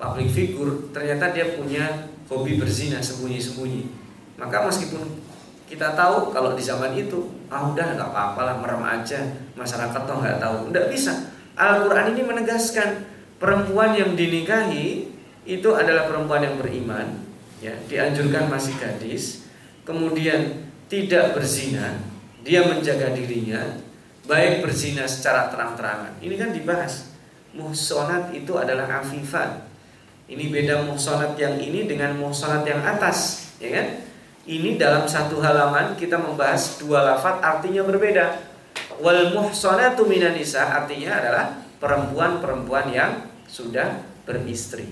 public 0.00 0.32
figure, 0.32 0.88
ternyata 0.96 1.36
dia 1.36 1.52
punya 1.60 2.08
hobi 2.32 2.56
berzina 2.56 3.04
sembunyi-sembunyi. 3.04 3.84
Maka 4.40 4.64
meskipun 4.64 5.04
kita 5.68 5.92
tahu 5.92 6.32
kalau 6.32 6.56
di 6.56 6.64
zaman 6.64 6.96
itu, 6.96 7.28
ah 7.52 7.68
udah 7.68 7.94
nggak 7.94 8.08
apa-apa 8.10 8.40
lah 8.42 8.56
merem 8.58 8.82
aja, 8.82 9.20
masyarakat 9.54 10.00
toh 10.02 10.18
nggak 10.18 10.40
tahu, 10.40 10.72
nggak 10.72 10.88
bisa. 10.88 11.30
Al-Quran 11.54 12.16
ini 12.16 12.22
menegaskan 12.24 13.06
perempuan 13.36 13.92
yang 13.92 14.16
dinikahi 14.16 15.12
itu 15.44 15.68
adalah 15.76 16.08
perempuan 16.08 16.42
yang 16.42 16.56
beriman, 16.56 17.20
ya, 17.60 17.76
dianjurkan 17.86 18.48
masih 18.48 18.74
gadis, 18.80 19.46
kemudian 19.86 20.66
tidak 20.90 21.38
berzina, 21.38 22.02
dia 22.42 22.66
menjaga 22.66 23.14
dirinya, 23.14 23.78
baik 24.26 24.64
berzina 24.64 25.06
secara 25.06 25.52
terang-terangan. 25.52 26.18
Ini 26.18 26.34
kan 26.34 26.50
dibahas. 26.50 27.14
Muhsonat 27.50 28.30
itu 28.34 28.54
adalah 28.58 29.02
afifat. 29.02 29.69
Ini 30.30 30.46
beda 30.46 30.86
muhsonat 30.86 31.34
yang 31.34 31.58
ini 31.58 31.90
dengan 31.90 32.14
muhsonat 32.14 32.62
yang 32.62 32.78
atas, 32.86 33.50
ya 33.58 33.74
kan? 33.74 33.86
Ini 34.46 34.78
dalam 34.78 35.02
satu 35.10 35.42
halaman 35.42 35.98
kita 35.98 36.14
membahas 36.22 36.78
dua 36.78 37.02
lafat 37.02 37.42
artinya 37.42 37.82
berbeda. 37.82 38.38
Wal 39.02 39.34
muhsonatu 39.34 40.06
minan 40.06 40.38
nisa 40.38 40.70
artinya 40.70 41.18
adalah 41.18 41.46
perempuan-perempuan 41.82 42.94
yang 42.94 43.26
sudah 43.50 44.06
beristri. 44.22 44.86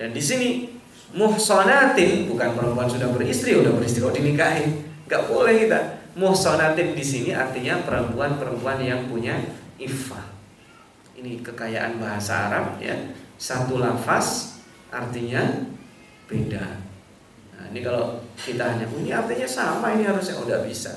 Dan 0.00 0.16
di 0.16 0.22
sini 0.24 0.72
muhsanatin 1.12 2.24
bukan 2.24 2.56
perempuan 2.56 2.88
sudah 2.88 3.12
beristri, 3.12 3.60
udah 3.60 3.76
beristri 3.76 4.00
kok 4.00 4.16
dinikahin. 4.16 4.80
Gak 5.04 5.28
boleh 5.28 5.60
kita. 5.60 5.80
Muhsanatin 6.16 6.96
di 6.96 7.04
sini 7.04 7.30
artinya 7.36 7.84
perempuan-perempuan 7.84 8.80
yang 8.80 9.12
punya 9.12 9.36
iffah. 9.76 10.24
Ini 11.20 11.44
kekayaan 11.44 12.00
bahasa 12.00 12.48
Arab 12.48 12.80
ya. 12.80 12.96
Satu 13.36 13.76
lafaz 13.76 14.59
artinya 14.90 15.42
beda. 16.26 16.66
Nah, 17.56 17.64
ini 17.70 17.80
kalau 17.82 18.18
kita 18.38 18.74
hanya 18.74 18.86
ini 18.90 19.10
artinya 19.14 19.48
sama 19.48 19.94
ini 19.94 20.06
harusnya 20.06 20.38
udah 20.38 20.62
bisa. 20.66 20.92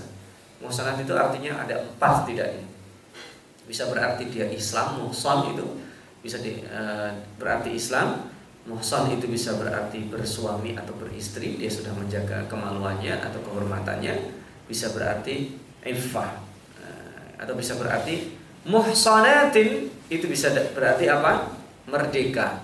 Muhsanat 0.62 1.00
itu 1.02 1.14
artinya 1.14 1.64
ada 1.64 1.82
empat 1.82 2.28
tidaknya. 2.30 2.66
Bisa 3.64 3.88
berarti 3.88 4.28
dia 4.28 4.50
Islam, 4.52 5.00
muhsan 5.00 5.56
itu 5.56 5.66
bisa 6.24 6.40
di, 6.40 6.64
e, 6.64 6.82
berarti 7.36 7.76
Islam 7.76 8.32
Muhsan 8.64 9.12
itu 9.12 9.28
bisa 9.28 9.60
berarti 9.60 10.08
bersuami 10.08 10.72
atau 10.72 10.96
beristri 10.96 11.60
Dia 11.60 11.68
sudah 11.68 11.92
menjaga 11.92 12.48
kemaluannya 12.48 13.20
atau 13.20 13.44
kehormatannya 13.44 14.32
Bisa 14.72 14.96
berarti 14.96 15.52
iffah 15.84 16.32
e, 16.80 16.88
Atau 17.44 17.60
bisa 17.60 17.76
berarti 17.76 18.32
Muhsanatin 18.64 19.92
Itu 20.08 20.32
bisa 20.32 20.56
berarti 20.72 21.12
apa? 21.12 21.60
Merdeka 21.92 22.63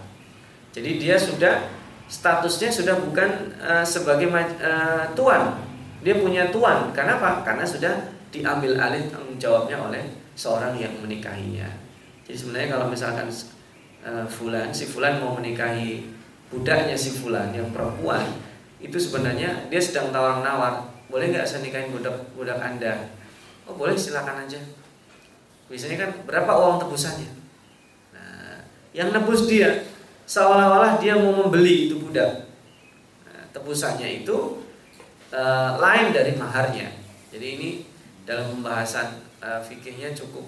Jadi 0.79 0.91
dia 0.95 1.19
sudah 1.19 1.79
Statusnya 2.09 2.73
sudah 2.73 2.97
bukan 2.97 3.53
e, 3.61 3.85
sebagai 3.85 4.25
e, 4.33 4.73
tuan. 5.13 5.61
Dia 6.01 6.17
punya 6.17 6.49
tuan. 6.49 6.89
Karena 6.89 7.21
apa? 7.21 7.45
Karena 7.45 7.61
sudah 7.61 7.93
diambil 8.33 8.81
alih 8.81 9.05
tanggung 9.13 9.37
jawabnya 9.37 9.77
oleh 9.77 10.09
seorang 10.33 10.73
yang 10.73 10.89
menikahinya. 11.05 11.69
Jadi 12.25 12.33
sebenarnya 12.33 12.77
kalau 12.77 12.85
misalkan 12.93 13.25
uh, 14.05 14.21
fulan 14.29 14.69
si 14.69 14.85
fulan 14.85 15.17
mau 15.17 15.33
menikahi 15.33 16.05
budaknya 16.53 16.93
si 16.93 17.09
fulan 17.09 17.49
yang 17.49 17.73
perempuan 17.73 18.21
itu 18.77 18.95
sebenarnya 19.01 19.65
dia 19.67 19.81
sedang 19.81 20.13
tawar-nawar 20.13 20.85
boleh 21.09 21.33
nggak 21.33 21.41
saya 21.41 21.65
nikahin 21.65 21.89
budak 21.89 22.15
budak 22.37 22.61
anda? 22.61 23.09
Oh 23.65 23.73
boleh 23.73 23.97
silakan 23.97 24.45
aja. 24.45 24.61
Biasanya 25.73 25.97
kan 26.05 26.09
berapa 26.29 26.53
uang 26.53 26.85
tebusannya? 26.85 27.29
Nah 28.13 28.61
yang 28.93 29.09
nebus 29.09 29.49
dia 29.49 29.89
seolah-olah 30.29 31.01
dia 31.01 31.17
mau 31.17 31.33
membeli 31.33 31.89
itu 31.89 31.97
budak 31.97 32.45
nah, 33.25 33.43
tebusannya 33.49 34.21
itu 34.21 34.61
uh, 35.33 35.71
lain 35.81 36.13
dari 36.13 36.37
maharnya. 36.37 36.93
Jadi 37.33 37.47
ini 37.57 37.69
dalam 38.25 38.53
pembahasan 38.53 39.25
uh, 39.41 39.61
fikihnya 39.61 40.13
cukup 40.13 40.45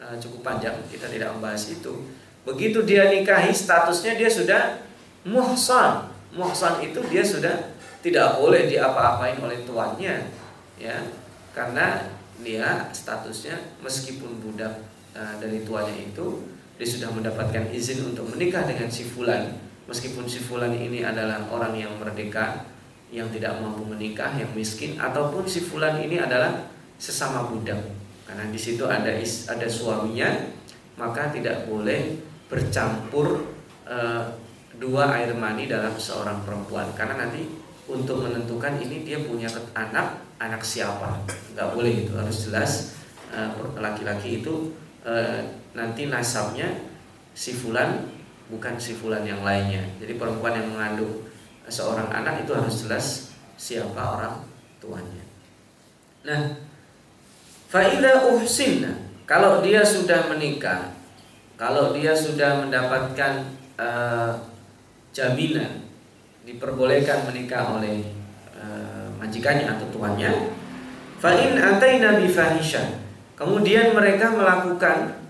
uh, 0.00 0.16
cukup 0.20 0.44
panjang. 0.44 0.76
Kita 0.88 1.08
tidak 1.08 1.32
membahas 1.36 1.72
itu. 1.72 2.04
Begitu 2.44 2.84
dia 2.84 3.08
nikahi 3.08 3.52
statusnya 3.52 4.20
dia 4.20 4.28
sudah 4.28 4.84
muhsan. 5.24 6.12
Muhsan 6.36 6.84
itu 6.84 7.00
dia 7.08 7.24
sudah 7.24 7.72
tidak 8.04 8.36
boleh 8.36 8.68
diapa-apain 8.68 9.40
oleh 9.40 9.64
tuannya 9.64 10.28
ya. 10.76 10.96
Karena 11.56 12.12
dia 12.44 12.92
statusnya 12.92 13.56
meskipun 13.80 14.42
budak 14.44 14.84
uh, 15.16 15.40
dari 15.40 15.64
tuannya 15.64 16.12
itu 16.12 16.53
dia 16.74 16.86
sudah 16.86 17.10
mendapatkan 17.14 17.70
izin 17.70 18.02
untuk 18.14 18.26
menikah 18.34 18.66
dengan 18.66 18.90
si 18.90 19.06
fulan. 19.06 19.54
Meskipun 19.86 20.26
si 20.26 20.40
fulan 20.42 20.74
ini 20.74 21.04
adalah 21.06 21.44
orang 21.52 21.76
yang 21.76 21.92
merdeka 22.00 22.66
yang 23.14 23.30
tidak 23.30 23.62
mampu 23.62 23.86
menikah 23.86 24.34
yang 24.34 24.50
miskin 24.56 24.98
ataupun 24.98 25.46
si 25.46 25.62
fulan 25.62 26.02
ini 26.02 26.18
adalah 26.18 26.66
sesama 26.98 27.46
budak. 27.46 27.78
Karena 28.26 28.50
di 28.50 28.58
situ 28.58 28.82
ada 28.88 29.12
is, 29.14 29.46
ada 29.46 29.68
suaminya 29.70 30.50
maka 30.98 31.30
tidak 31.30 31.68
boleh 31.70 32.18
bercampur 32.50 33.44
e, 33.86 33.98
dua 34.80 35.14
air 35.14 35.30
mani 35.36 35.70
dalam 35.70 35.94
seorang 35.94 36.42
perempuan. 36.42 36.90
Karena 36.98 37.22
nanti 37.22 37.46
untuk 37.86 38.26
menentukan 38.26 38.80
ini 38.82 39.06
dia 39.06 39.22
punya 39.22 39.46
anak 39.78 40.18
anak 40.42 40.64
siapa. 40.64 41.22
Nggak 41.54 41.68
boleh 41.70 41.92
itu 42.08 42.12
harus 42.18 42.50
jelas 42.50 42.98
eh, 43.30 43.46
laki-laki 43.78 44.42
itu 44.42 44.74
e, 45.06 45.14
nanti 45.74 46.08
nasabnya 46.08 46.70
si 47.34 47.52
fulan 47.52 48.08
bukan 48.48 48.78
si 48.78 48.94
fulan 48.94 49.26
yang 49.26 49.42
lainnya. 49.42 49.82
Jadi 49.98 50.16
perempuan 50.16 50.54
yang 50.54 50.70
mengandung 50.70 51.26
seorang 51.66 52.08
anak 52.08 52.46
itu 52.46 52.54
harus 52.54 52.86
jelas 52.86 53.06
siapa 53.58 53.98
orang 53.98 54.46
tuanya. 54.80 55.24
Nah 56.24 56.56
Fa'idha 57.68 58.30
uhsinna 58.30 58.94
Kalau 59.26 59.60
dia 59.60 59.84
sudah 59.84 60.30
menikah 60.30 60.94
Kalau 61.58 61.90
dia 61.90 62.14
sudah 62.16 62.64
mendapatkan 62.64 63.44
uh, 63.76 64.32
Jaminan 65.10 65.84
Diperbolehkan 66.46 67.28
menikah 67.28 67.76
oleh 67.76 68.14
uh, 68.56 69.10
Majikannya 69.20 69.68
atau 69.74 69.90
tuannya 69.92 70.54
Fa'in 71.20 71.58
ataina 71.58 72.16
bifahisha 72.22 73.04
Kemudian 73.34 73.90
mereka 73.90 74.30
melakukan 74.30 75.23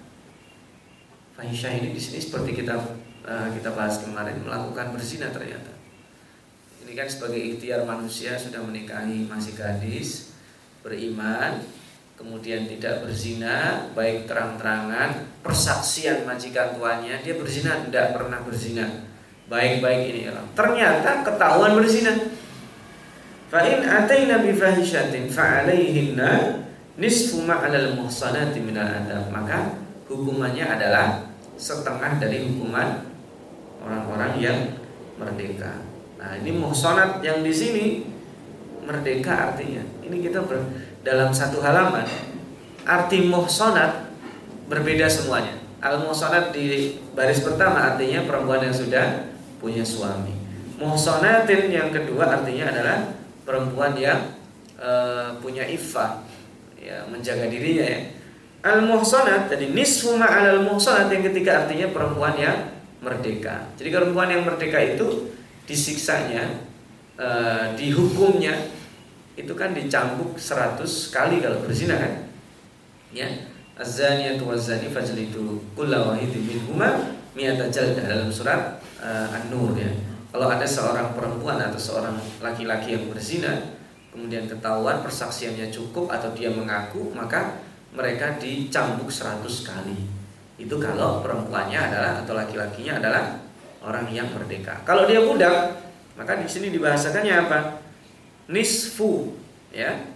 Fahisha 1.35 1.67
ini 1.75 1.91
di 1.91 1.99
sini 1.99 2.23
seperti 2.23 2.63
kita 2.63 2.79
uh, 3.27 3.49
kita 3.51 3.75
bahas 3.75 3.99
kemarin 4.07 4.39
melakukan 4.47 4.95
berzina 4.95 5.35
ternyata. 5.35 5.75
Ini 6.87 6.95
kan 6.95 7.11
sebagai 7.11 7.43
ikhtiar 7.43 7.83
manusia 7.83 8.39
sudah 8.39 8.63
menikahi 8.63 9.27
masih 9.27 9.59
gadis, 9.59 10.31
beriman, 10.87 11.59
kemudian 12.15 12.71
tidak 12.71 13.03
berzina 13.03 13.91
baik 13.99 14.31
terang-terangan 14.31 15.27
persaksian 15.43 16.23
majikan 16.23 16.79
tuannya 16.79 17.19
dia 17.27 17.35
berzina 17.35 17.83
tidak 17.83 18.15
pernah 18.15 18.39
berzina. 18.47 18.87
Baik-baik 19.51 20.15
ini 20.15 20.31
ya 20.31 20.39
ternyata 20.55 21.27
ketahuan 21.27 21.75
berzina. 21.75 22.15
Fa 23.51 23.61
in 23.67 23.83
ataina 23.83 24.39
bi 24.39 24.55
fahishatin 24.55 25.27
fa 25.27 25.67
nisfu 26.95 27.43
ma 27.43 27.59
'alal 27.59 27.99
muhsanati 27.99 28.63
minal 28.63 28.87
adab. 28.87 29.29
Maka 29.35 29.84
hukumannya 30.11 30.67
adalah 30.67 31.29
setengah 31.55 32.19
dari 32.21 32.51
hukuman 32.51 33.07
orang-orang 33.85 34.33
yang 34.41 34.59
merdeka 35.17 35.85
nah 36.21 36.37
ini 36.41 36.51
muhsanat 36.57 37.21
yang 37.21 37.45
di 37.45 37.53
sini 37.53 37.85
merdeka 38.85 39.53
artinya 39.53 39.83
ini 40.05 40.21
kita 40.21 40.45
ber 40.45 40.61
dalam 41.05 41.33
satu 41.33 41.61
halaman 41.61 42.05
arti 42.85 43.25
muhsonat 43.27 44.13
berbeda 44.69 45.09
semuanya. 45.09 45.57
Al 45.85 46.01
muhsonat 46.01 46.53
di 46.57 46.97
baris 47.13 47.45
pertama 47.45 47.93
artinya 47.93 48.25
perempuan 48.25 48.65
yang 48.65 48.73
sudah 48.73 49.29
punya 49.61 49.85
suami. 49.85 50.33
Muhsonatin 50.81 51.69
yang 51.73 51.89
kedua 51.93 52.41
artinya 52.41 52.73
adalah 52.73 52.99
perempuan 53.45 53.93
yang 53.97 54.33
e, 54.81 54.91
punya 55.39 55.65
iffah, 55.69 56.25
ya 56.81 57.05
menjaga 57.09 57.49
dirinya 57.49 57.85
ya. 57.85 58.01
Al 58.65 58.81
muhsonat 58.81 59.53
tadi 59.53 59.77
nisfu 59.77 60.17
al 60.17 60.65
muhsonat 60.65 61.13
yang 61.13 61.25
ketiga 61.29 61.65
artinya 61.65 61.93
perempuan 61.93 62.33
yang 62.41 62.59
merdeka. 63.05 63.69
Jadi 63.77 63.93
perempuan 63.93 64.33
yang 64.33 64.49
merdeka 64.49 64.81
itu 64.81 65.29
disiksanya, 65.69 66.65
e, 67.21 67.29
dihukumnya 67.77 68.57
itu 69.35 69.51
kan 69.59 69.75
dicambuk 69.75 70.39
100 70.39 70.81
kali 71.11 71.43
kalau 71.43 71.59
berzina 71.67 71.99
kan 71.99 72.31
ya 73.11 73.27
az-zaniyatu 73.75 74.47
waz-zani 74.47 74.87
fajlidu 74.87 75.59
kulla 75.75 76.15
wahidin 76.15 76.47
minhuma 76.47 77.19
mi'ata 77.35 77.67
jaldah 77.67 78.07
dalam 78.07 78.31
surat 78.31 78.79
uh, 79.03 79.35
An-Nur 79.35 79.75
ya 79.75 79.91
kalau 80.31 80.47
ada 80.47 80.63
seorang 80.63 81.15
perempuan 81.19 81.59
atau 81.59 81.79
seorang 81.79 82.15
laki-laki 82.39 82.95
yang 82.95 83.11
berzina 83.11 83.75
kemudian 84.15 84.47
ketahuan 84.47 85.03
persaksiannya 85.03 85.75
cukup 85.75 86.07
atau 86.07 86.31
dia 86.31 86.55
mengaku 86.55 87.11
maka 87.11 87.64
mereka 87.95 88.37
dicambuk 88.37 89.09
100 89.09 89.47
kali 89.63 89.99
itu 90.59 90.75
kalau 90.83 91.23
perempuannya 91.23 91.79
adalah 91.79 92.13
atau 92.23 92.35
laki-lakinya 92.35 92.99
adalah 92.99 93.39
orang 93.83 94.11
yang 94.11 94.29
merdeka 94.35 94.83
kalau 94.83 95.07
dia 95.07 95.23
budak 95.23 95.79
maka 96.15 96.39
di 96.39 96.47
sini 96.47 96.75
dibahasakannya 96.75 97.35
apa 97.47 97.59
nisfu 98.51 99.35
ya 99.75 100.15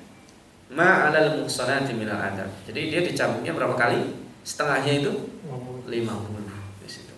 ma 0.73 1.09
alal 1.09 1.41
muhsanati 1.45 1.97
minal 1.97 2.21
adab. 2.21 2.49
Jadi 2.69 2.93
dia 2.93 3.01
dicambuknya 3.01 3.57
berapa 3.57 3.75
kali? 3.77 4.13
Setengahnya 4.45 5.05
itu 5.05 5.13
50 5.49 5.89
di 6.85 6.89
situ. 6.89 7.15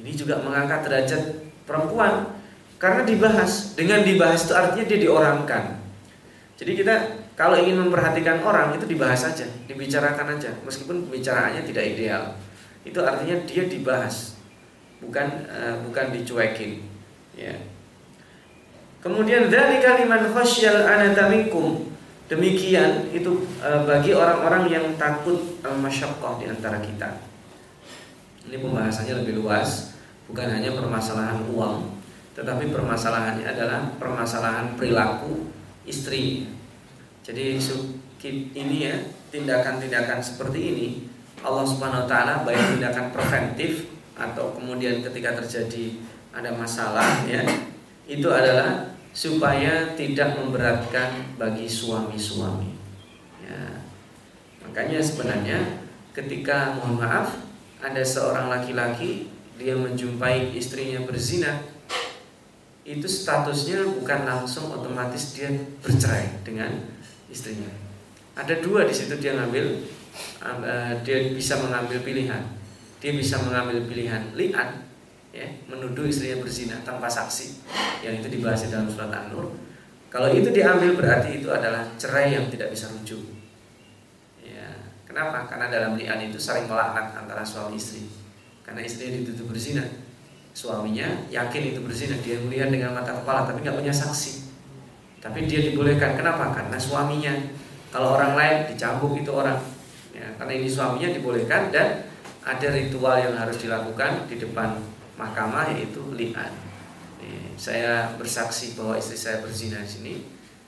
Ini 0.00 0.10
juga 0.16 0.40
mengangkat 0.40 0.88
derajat 0.88 1.22
perempuan 1.68 2.40
karena 2.80 3.04
dibahas. 3.04 3.76
Dengan 3.76 4.00
dibahas 4.04 4.48
itu 4.48 4.52
artinya 4.56 4.84
dia 4.88 4.98
diorangkan. 5.04 5.64
Jadi 6.56 6.72
kita 6.76 6.94
kalau 7.40 7.56
ingin 7.56 7.88
memperhatikan 7.88 8.44
orang 8.44 8.76
itu 8.76 8.84
dibahas 8.84 9.24
saja, 9.24 9.48
dibicarakan 9.64 10.36
aja, 10.36 10.52
meskipun 10.60 11.08
pembicaraannya 11.08 11.64
tidak 11.64 11.96
ideal. 11.96 12.36
Itu 12.84 13.00
artinya 13.00 13.40
dia 13.48 13.64
dibahas, 13.64 14.36
bukan 15.00 15.48
uh, 15.48 15.80
bukan 15.88 16.12
dicuekin. 16.12 16.84
Ya. 17.32 17.56
Kemudian 19.00 19.48
dari 19.48 19.80
kalimat 19.80 20.28
khasyal 20.36 20.84
anatamikum 20.84 21.90
Demikian 22.30 23.10
itu 23.10 23.42
e, 23.58 23.70
bagi 23.90 24.14
orang-orang 24.14 24.70
yang 24.70 24.86
takut 24.94 25.58
al-masyaqqah 25.66 26.38
di 26.38 26.46
antara 26.46 26.78
kita. 26.78 27.18
Ini 28.46 28.54
pembahasannya 28.62 29.26
lebih 29.26 29.42
luas, 29.42 29.98
bukan 30.30 30.46
hanya 30.46 30.70
permasalahan 30.70 31.42
uang, 31.50 31.90
tetapi 32.38 32.70
permasalahannya 32.70 33.50
adalah 33.50 33.82
permasalahan 33.98 34.78
perilaku 34.78 35.50
istri. 35.82 36.46
Jadi 37.30 37.62
ini 38.58 38.90
ya 38.90 38.94
tindakan-tindakan 39.30 40.18
seperti 40.18 40.74
ini 40.74 40.88
Allah 41.46 41.62
Subhanahu 41.62 42.02
wa 42.02 42.08
taala 42.10 42.42
baik 42.42 42.74
tindakan 42.74 43.14
preventif 43.14 43.86
atau 44.18 44.50
kemudian 44.58 44.98
ketika 44.98 45.38
terjadi 45.38 45.94
ada 46.34 46.50
masalah 46.58 47.22
ya 47.30 47.46
itu 48.10 48.26
adalah 48.26 48.90
supaya 49.14 49.94
tidak 49.94 50.34
memberatkan 50.42 51.38
bagi 51.38 51.70
suami-suami. 51.70 52.74
Ya. 53.46 53.78
Makanya 54.66 54.98
sebenarnya 54.98 55.86
ketika 56.10 56.74
mohon 56.74 56.98
maaf 56.98 57.38
ada 57.78 58.02
seorang 58.02 58.50
laki-laki 58.50 59.30
dia 59.54 59.78
menjumpai 59.78 60.50
istrinya 60.58 61.06
berzina 61.06 61.62
itu 62.82 63.06
statusnya 63.06 63.86
bukan 63.86 64.26
langsung 64.26 64.66
otomatis 64.74 65.38
dia 65.38 65.46
bercerai 65.78 66.42
dengan 66.42 66.89
istrinya 67.30 67.70
ada 68.36 68.58
dua 68.60 68.84
di 68.84 68.94
situ 68.94 69.16
dia 69.16 69.38
ngambil 69.38 69.86
uh, 70.44 70.92
dia 71.06 71.32
bisa 71.32 71.56
mengambil 71.62 72.02
pilihan 72.04 72.42
dia 73.00 73.12
bisa 73.16 73.40
mengambil 73.40 73.80
pilihan 73.88 74.34
lian 74.36 74.68
ya 75.30 75.46
menuduh 75.70 76.04
istrinya 76.04 76.42
berzina 76.42 76.76
tanpa 76.82 77.06
saksi 77.06 77.64
yang 78.02 78.18
itu 78.18 78.28
dibahas 78.28 78.66
dalam 78.66 78.90
surat 78.90 79.08
An-Nur 79.14 79.54
kalau 80.10 80.26
itu 80.34 80.50
diambil 80.50 80.98
berarti 80.98 81.38
itu 81.38 81.48
adalah 81.48 81.86
cerai 81.94 82.34
yang 82.34 82.50
tidak 82.50 82.74
bisa 82.74 82.90
rujuk 82.90 83.40
Kenapa? 85.10 85.42
Karena 85.50 85.66
dalam 85.66 85.98
li'an 85.98 86.22
itu 86.22 86.38
saling 86.38 86.70
melaknat 86.70 87.10
antara 87.18 87.42
suami 87.42 87.74
istri. 87.74 88.06
Karena 88.62 88.78
istrinya 88.86 89.18
dituduh 89.18 89.50
berzina. 89.50 89.82
Suaminya 90.54 91.26
yakin 91.26 91.74
itu 91.74 91.82
berzina, 91.82 92.14
dia 92.22 92.38
melihat 92.38 92.70
dengan 92.70 92.94
mata 92.94 93.18
kepala 93.18 93.42
tapi 93.42 93.66
nggak 93.66 93.74
punya 93.74 93.90
saksi. 93.90 94.49
Tapi 95.20 95.44
dia 95.44 95.60
dibolehkan. 95.60 96.16
Kenapa? 96.16 96.50
Karena 96.56 96.80
suaminya. 96.80 97.36
Kalau 97.92 98.16
orang 98.16 98.34
lain 98.34 98.56
dicambuk 98.72 99.12
itu 99.20 99.30
orang. 99.30 99.60
Ya, 100.16 100.26
karena 100.40 100.52
ini 100.56 100.68
suaminya 100.68 101.12
dibolehkan 101.12 101.68
dan 101.68 102.08
ada 102.40 102.68
ritual 102.72 103.20
yang 103.20 103.36
harus 103.36 103.60
dilakukan 103.60 104.26
di 104.26 104.40
depan 104.40 104.80
mahkamah 105.20 105.76
yaitu 105.76 106.00
li'an. 106.16 106.50
saya 107.60 108.16
bersaksi 108.16 108.72
bahwa 108.72 108.96
istri 108.96 109.12
saya 109.20 109.44
berzina 109.44 109.84
di 109.84 109.90
sini. 109.92 110.14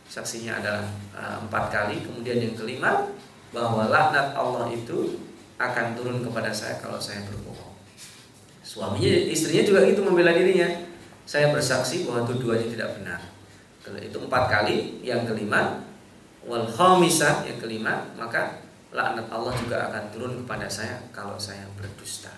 Saksinya 0.05 0.61
adalah 0.61 0.85
uh, 1.17 1.41
empat 1.41 1.73
kali. 1.73 2.05
Kemudian 2.05 2.37
yang 2.37 2.53
kelima 2.53 3.09
bahwa 3.49 3.88
laknat 3.88 4.37
Allah 4.37 4.69
itu 4.69 5.17
akan 5.57 5.97
turun 5.97 6.21
kepada 6.21 6.53
saya 6.53 6.77
kalau 6.85 7.01
saya 7.01 7.25
berbohong. 7.25 7.73
Suaminya, 8.61 9.09
istrinya 9.33 9.65
juga 9.65 9.88
itu 9.88 10.05
membela 10.05 10.37
dirinya. 10.37 10.69
Saya 11.25 11.49
bersaksi 11.49 12.05
bahwa 12.05 12.29
tuduhannya 12.29 12.69
tidak 12.69 13.01
benar. 13.01 13.32
Itu 13.83 14.18
empat 14.23 14.45
kali. 14.51 15.03
Yang 15.03 15.35
kelima, 15.35 15.83
wal 16.47 16.66
khamisah 16.66 17.47
yang 17.47 17.59
kelima, 17.59 18.07
maka 18.14 18.62
laknat 18.92 19.27
Allah 19.33 19.53
juga 19.57 19.88
akan 19.90 20.03
turun 20.12 20.33
kepada 20.45 20.68
saya 20.68 21.01
kalau 21.11 21.35
saya 21.40 21.64
berdusta. 21.75 22.31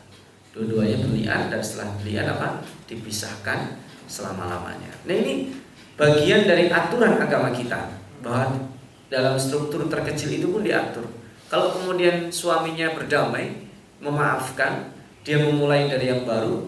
Dua-duanya 0.55 1.03
berlian 1.03 1.51
dan 1.51 1.59
setelah 1.59 1.91
berlian 1.99 2.31
apa? 2.31 2.63
Dipisahkan 2.87 3.83
selama-lamanya. 4.07 4.93
Nah 5.03 5.15
ini 5.19 5.51
bagian 5.99 6.47
dari 6.47 6.71
aturan 6.71 7.19
agama 7.19 7.51
kita 7.51 7.91
bahwa 8.23 8.71
dalam 9.11 9.35
struktur 9.35 9.91
terkecil 9.91 10.31
itu 10.31 10.47
pun 10.49 10.63
diatur. 10.63 11.05
Kalau 11.51 11.75
kemudian 11.75 12.31
suaminya 12.31 12.95
berdamai, 12.95 13.69
memaafkan, 13.99 14.95
dia 15.27 15.39
memulai 15.43 15.87
dari 15.87 16.11
yang 16.11 16.23
baru, 16.23 16.67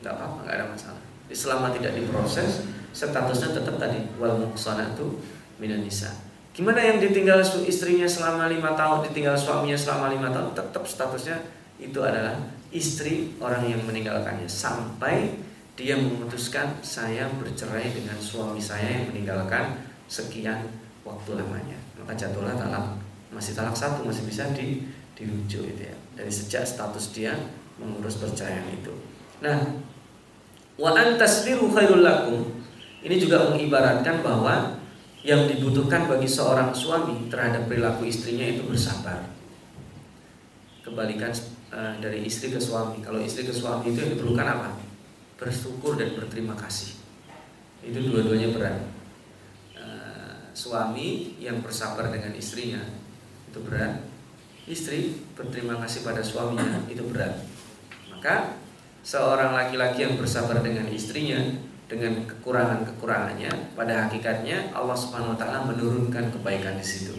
nggak 0.00 0.12
apa-apa, 0.12 0.38
nggak 0.44 0.56
ada 0.56 0.66
masalah. 0.68 1.02
Selama 1.32 1.72
tidak 1.76 1.92
diproses, 1.96 2.68
statusnya 2.96 3.52
tetap 3.52 3.76
tadi 3.76 4.00
wal 4.16 4.40
muhsanatu 4.40 5.20
minan 5.60 5.84
nisa. 5.84 6.08
Gimana 6.56 6.80
yang 6.80 6.96
ditinggal 6.96 7.44
istrinya 7.68 8.08
selama 8.08 8.48
lima 8.48 8.72
tahun, 8.72 9.04
ditinggal 9.12 9.36
suaminya 9.36 9.76
selama 9.76 10.08
lima 10.08 10.32
tahun, 10.32 10.56
tetap 10.56 10.88
statusnya 10.88 11.36
itu 11.76 12.00
adalah 12.00 12.40
istri 12.72 13.36
orang 13.36 13.68
yang 13.68 13.84
meninggalkannya. 13.84 14.48
Sampai 14.48 15.36
dia 15.76 15.92
memutuskan 16.00 16.80
saya 16.80 17.28
bercerai 17.36 17.92
dengan 17.92 18.16
suami 18.16 18.56
saya 18.56 18.88
yang 18.88 19.12
meninggalkan 19.12 19.76
sekian 20.08 20.64
waktu 21.04 21.36
lamanya. 21.36 21.76
Maka 22.00 22.16
jatuhlah 22.16 22.56
talak 22.56 22.96
masih 23.28 23.52
talak 23.52 23.76
satu 23.76 24.08
masih 24.08 24.24
bisa 24.24 24.48
di 24.56 24.88
dirujuk 25.12 25.68
itu 25.68 25.92
ya. 25.92 25.96
Dari 26.16 26.32
sejak 26.32 26.64
status 26.64 27.12
dia 27.12 27.36
mengurus 27.76 28.16
perceraian 28.16 28.64
itu. 28.72 28.96
Nah 29.44 29.76
wa 30.80 30.96
antasbiru 30.96 31.68
khairul 31.68 32.00
lakum 32.00 32.55
ini 33.06 33.16
juga 33.22 33.54
mengibaratkan 33.54 34.26
bahwa 34.26 34.82
yang 35.22 35.46
dibutuhkan 35.46 36.10
bagi 36.10 36.26
seorang 36.26 36.74
suami 36.74 37.30
terhadap 37.30 37.70
perilaku 37.70 38.10
istrinya 38.10 38.46
itu 38.50 38.66
bersabar. 38.66 39.30
Kebalikan 40.82 41.30
uh, 41.70 41.94
dari 42.02 42.26
istri 42.26 42.50
ke 42.50 42.58
suami. 42.58 42.98
Kalau 43.02 43.22
istri 43.22 43.46
ke 43.46 43.54
suami 43.54 43.94
itu 43.94 44.02
yang 44.02 44.10
diperlukan 44.18 44.46
apa? 44.46 44.74
Bersyukur 45.38 45.94
dan 45.94 46.18
berterima 46.18 46.58
kasih. 46.58 46.98
Itu 47.86 48.10
dua-duanya 48.10 48.50
berat. 48.50 48.78
Suami 50.56 51.36
yang 51.36 51.60
bersabar 51.60 52.08
dengan 52.08 52.32
istrinya 52.32 52.80
itu 53.52 53.60
berat. 53.60 54.00
Istri 54.64 55.12
berterima 55.36 55.76
kasih 55.84 56.00
pada 56.00 56.24
suaminya 56.24 56.80
itu 56.88 57.04
berat. 57.12 57.44
Maka 58.08 58.56
seorang 59.04 59.52
laki-laki 59.52 60.08
yang 60.08 60.16
bersabar 60.16 60.64
dengan 60.64 60.88
istrinya 60.88 61.44
dengan 61.86 62.26
kekurangan-kekurangannya 62.26 63.78
pada 63.78 64.06
hakikatnya 64.06 64.74
Allah 64.74 64.98
Subhanahu 64.98 65.34
wa 65.34 65.38
taala 65.38 65.70
menurunkan 65.70 66.34
kebaikan 66.34 66.74
di 66.74 66.86
situ. 66.86 67.14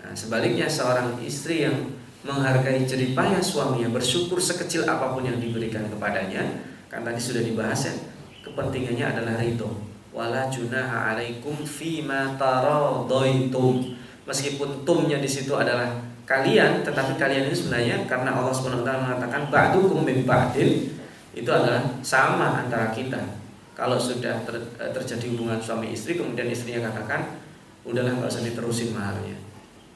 Nah, 0.00 0.16
sebaliknya 0.16 0.64
seorang 0.64 1.20
istri 1.20 1.68
yang 1.68 1.76
menghargai 2.24 2.88
jeripaya 2.88 3.40
suaminya, 3.44 3.92
bersyukur 3.92 4.40
sekecil 4.40 4.88
apa 4.88 5.12
pun 5.12 5.28
yang 5.28 5.36
diberikan 5.36 5.84
kepadanya, 5.92 6.64
kan 6.88 7.04
tadi 7.04 7.20
sudah 7.20 7.44
dibahas 7.44 7.92
ya, 7.92 7.94
kepentingannya 8.40 9.04
adalah 9.04 9.36
ridho. 9.36 9.68
Wala 10.16 10.48
junaha 10.48 11.12
alaikum 11.12 11.60
fima 11.60 12.36
taradaitum. 12.40 14.00
Meskipun 14.24 14.84
tumnya 14.88 15.20
di 15.20 15.28
situ 15.28 15.52
adalah 15.52 15.92
kalian 16.24 16.86
tetapi 16.86 17.18
kalian 17.18 17.50
ini 17.50 17.56
sebenarnya 17.56 17.96
karena 18.06 18.30
Allah 18.30 18.54
SWT 18.54 18.86
mengatakan 18.86 19.50
ba'dukum 19.50 20.06
min 20.06 20.22
ba'din 20.22 20.94
itu 21.34 21.50
adalah 21.50 21.82
sama 22.06 22.62
antara 22.62 22.94
kita 22.94 23.39
kalau 23.80 23.96
sudah 23.96 24.44
ter, 24.44 24.60
eh, 24.60 24.92
terjadi 24.92 25.32
hubungan 25.32 25.56
suami 25.56 25.96
istri 25.96 26.20
kemudian 26.20 26.52
istrinya 26.52 26.92
katakan 26.92 27.40
udahlah 27.88 28.12
nggak 28.20 28.28
usah 28.28 28.44
diterusin 28.44 28.92
mahalnya 28.92 29.40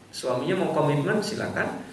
suaminya 0.09 0.65
mau 0.65 0.73
komitmen 0.73 1.21
silakan 1.21 1.85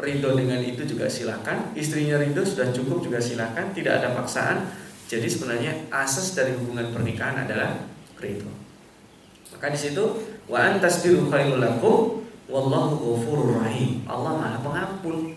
ridho 0.00 0.32
dengan 0.32 0.64
itu 0.64 0.80
juga 0.88 1.04
silakan 1.12 1.76
istrinya 1.76 2.16
ridho 2.16 2.40
sudah 2.40 2.72
cukup 2.72 3.04
juga 3.04 3.20
silakan 3.20 3.76
tidak 3.76 4.00
ada 4.00 4.16
paksaan 4.16 4.64
jadi 5.10 5.26
sebenarnya 5.26 5.90
asas 5.90 6.38
dari 6.38 6.54
hubungan 6.54 6.94
pernikahan 6.94 7.42
adalah 7.42 7.82
ridho. 8.22 8.46
Maka 9.50 9.74
di 9.74 9.78
situ 9.90 10.22
wa 10.46 10.70
antasbiru 10.70 11.26
khairul 11.26 11.58
lakum 11.58 12.22
wallahu 12.46 12.94
ghafurur 12.94 13.58
rahim. 13.58 14.06
Allah 14.06 14.38
Maha 14.38 14.62
Pengampun. 14.62 15.34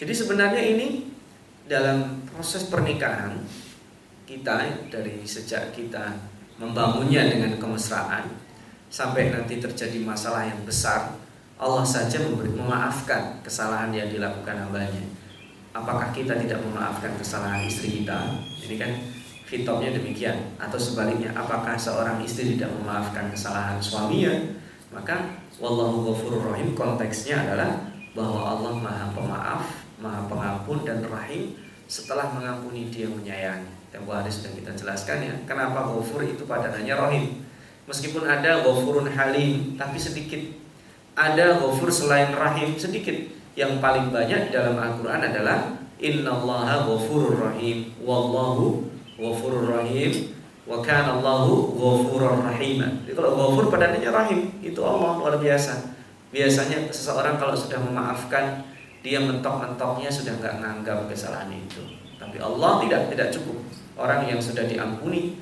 Jadi 0.00 0.12
sebenarnya 0.16 0.64
ini 0.64 1.12
dalam 1.68 2.24
proses 2.32 2.72
pernikahan 2.72 3.36
kita 4.24 4.88
dari 4.88 5.22
sejak 5.26 5.74
kita 5.74 6.14
membangunnya 6.60 7.26
dengan 7.26 7.58
kemesraan 7.58 8.30
sampai 8.92 9.32
nanti 9.32 9.58
terjadi 9.58 9.98
masalah 10.04 10.46
yang 10.46 10.60
besar 10.62 11.16
Allah 11.62 11.86
saja 11.86 12.18
memberi, 12.18 12.50
memaafkan 12.58 13.38
kesalahan 13.46 13.94
yang 13.94 14.10
dilakukan 14.10 14.66
hambanya. 14.66 14.98
Apakah 15.70 16.10
kita 16.10 16.34
tidak 16.34 16.58
memaafkan 16.58 17.14
kesalahan 17.14 17.62
istri 17.62 18.02
kita? 18.02 18.34
Ini 18.66 18.76
kan 18.82 18.90
fitopnya 19.46 19.94
demikian. 19.94 20.58
Atau 20.58 20.76
sebaliknya 20.76 21.30
apakah 21.38 21.78
seorang 21.78 22.18
istri 22.26 22.58
tidak 22.58 22.74
memaafkan 22.74 23.30
kesalahan 23.30 23.78
suaminya? 23.78 24.58
Maka 24.90 25.38
wallahu 25.62 26.10
ghafurur 26.10 26.50
rahim 26.50 26.74
konteksnya 26.74 27.46
adalah 27.46 27.78
bahwa 28.12 28.42
Allah 28.42 28.72
Maha 28.76 29.06
Pemaaf, 29.14 29.62
Maha 30.02 30.20
Pengampun 30.26 30.84
dan 30.84 31.00
Rahim. 31.06 31.56
Setelah 31.86 32.32
mengampuni 32.34 32.90
dia 32.90 33.06
menyayangi. 33.08 33.71
Tempo 33.92 34.10
hari 34.10 34.32
sudah 34.32 34.50
kita 34.56 34.72
jelaskan 34.72 35.20
ya, 35.20 35.34
kenapa 35.44 35.84
ghafur 35.84 36.24
itu 36.24 36.48
padanannya 36.48 36.96
rahim. 36.96 37.24
Meskipun 37.84 38.24
ada 38.24 38.64
ghafurun 38.64 39.12
halim, 39.12 39.76
tapi 39.76 40.00
sedikit. 40.00 40.40
Ada 41.12 41.60
ghafur 41.60 41.92
selain 41.92 42.32
rahim 42.32 42.72
sedikit 42.80 43.12
yang 43.52 43.84
paling 43.84 44.08
banyak 44.08 44.48
dalam 44.48 44.80
Al-Quran 44.80 45.20
adalah 45.20 45.76
Innallaha 46.00 46.88
ghafurur 46.88 47.52
rahim 47.52 47.92
Wallahu 48.00 48.88
ghafurur 49.20 49.76
rahim 49.76 50.32
Wa 50.64 50.80
kana 50.80 51.20
Allahu 51.20 51.76
ghafurur 51.76 52.48
Jadi 52.48 53.12
kalau 53.12 53.36
ghafur 53.36 53.68
padannya 53.68 54.08
rahim 54.08 54.56
Itu 54.64 54.80
Allah 54.80 55.20
luar 55.20 55.36
biasa 55.36 55.92
Biasanya 56.32 56.88
seseorang 56.88 57.36
kalau 57.36 57.52
sudah 57.52 57.76
memaafkan 57.76 58.64
dia 59.02 59.18
mentok-mentoknya 59.18 60.08
sudah 60.08 60.38
nggak 60.38 60.62
nganggap 60.62 61.10
kesalahan 61.10 61.50
itu. 61.50 61.82
Tapi 62.16 62.38
Allah 62.38 62.78
tidak 62.86 63.10
tidak 63.10 63.28
cukup. 63.34 63.58
Orang 63.96 64.24
yang 64.24 64.40
sudah 64.40 64.64
diampuni 64.64 65.36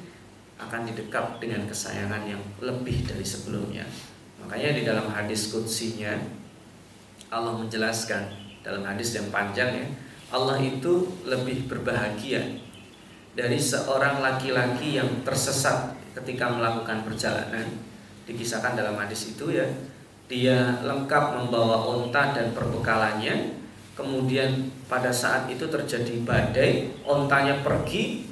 akan 0.60 0.84
didekap 0.84 1.40
dengan 1.40 1.64
kesayangan 1.64 2.26
yang 2.28 2.42
lebih 2.60 3.06
dari 3.06 3.24
sebelumnya. 3.24 3.86
Makanya 4.44 4.70
di 4.76 4.82
dalam 4.84 5.06
hadis 5.12 5.52
kutsinya 5.52 6.16
Allah 7.30 7.54
menjelaskan 7.56 8.26
dalam 8.60 8.82
hadis 8.84 9.16
yang 9.16 9.30
panjang 9.30 9.70
ya, 9.72 9.86
Allah 10.34 10.58
itu 10.58 11.06
lebih 11.24 11.70
berbahagia 11.70 12.42
dari 13.38 13.56
seorang 13.56 14.18
laki-laki 14.20 14.98
yang 14.98 15.08
tersesat 15.22 15.94
ketika 16.18 16.50
melakukan 16.50 17.06
perjalanan. 17.06 17.66
Dikisahkan 18.26 18.78
dalam 18.78 18.98
hadis 18.98 19.34
itu 19.34 19.54
ya, 19.54 19.66
dia 20.30 20.78
lengkap 20.82 21.38
membawa 21.38 21.82
onta 21.86 22.34
dan 22.34 22.54
perbekalannya. 22.54 23.58
Kemudian 23.98 24.70
pada 24.88 25.12
saat 25.12 25.50
itu 25.50 25.66
terjadi 25.66 26.24
badai, 26.24 26.88
ontanya 27.04 27.60
pergi, 27.60 28.29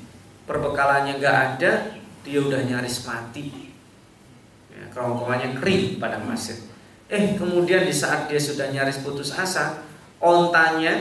perbekalannya 0.48 1.20
nggak 1.20 1.36
ada, 1.54 1.72
dia 2.24 2.38
udah 2.40 2.64
nyaris 2.64 3.04
mati. 3.04 3.68
Ya, 4.72 4.88
kerongkongannya 4.90 5.58
kering 5.60 6.00
pada 6.00 6.16
masjid 6.24 6.68
Eh 7.08 7.40
kemudian 7.40 7.88
di 7.88 7.94
saat 7.94 8.28
dia 8.28 8.36
sudah 8.36 8.68
nyaris 8.68 9.00
putus 9.00 9.32
asa, 9.32 9.80
ontanya 10.20 10.92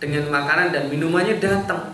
dengan 0.00 0.32
makanan 0.32 0.72
dan 0.72 0.88
minumannya 0.88 1.36
datang. 1.36 1.92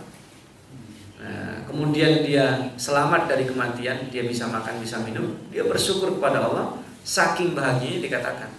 Nah, 1.18 1.66
kemudian 1.66 2.22
dia 2.22 2.70
selamat 2.78 3.26
dari 3.26 3.50
kematian, 3.50 4.06
dia 4.14 4.22
bisa 4.22 4.46
makan, 4.46 4.78
bisa 4.78 5.02
minum, 5.02 5.34
dia 5.50 5.66
bersyukur 5.66 6.22
kepada 6.22 6.38
Allah, 6.38 6.78
saking 7.02 7.58
bahagianya 7.58 7.98
dikatakan. 7.98 8.50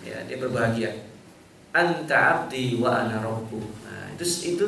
Ya, 0.00 0.24
dia 0.24 0.40
berbahagia. 0.40 0.88
Anta 1.76 2.48
abdi 2.48 2.80
wa 2.80 3.04
ana. 3.04 3.20
Nah, 3.20 4.04
itu 4.16 4.24
itu 4.56 4.66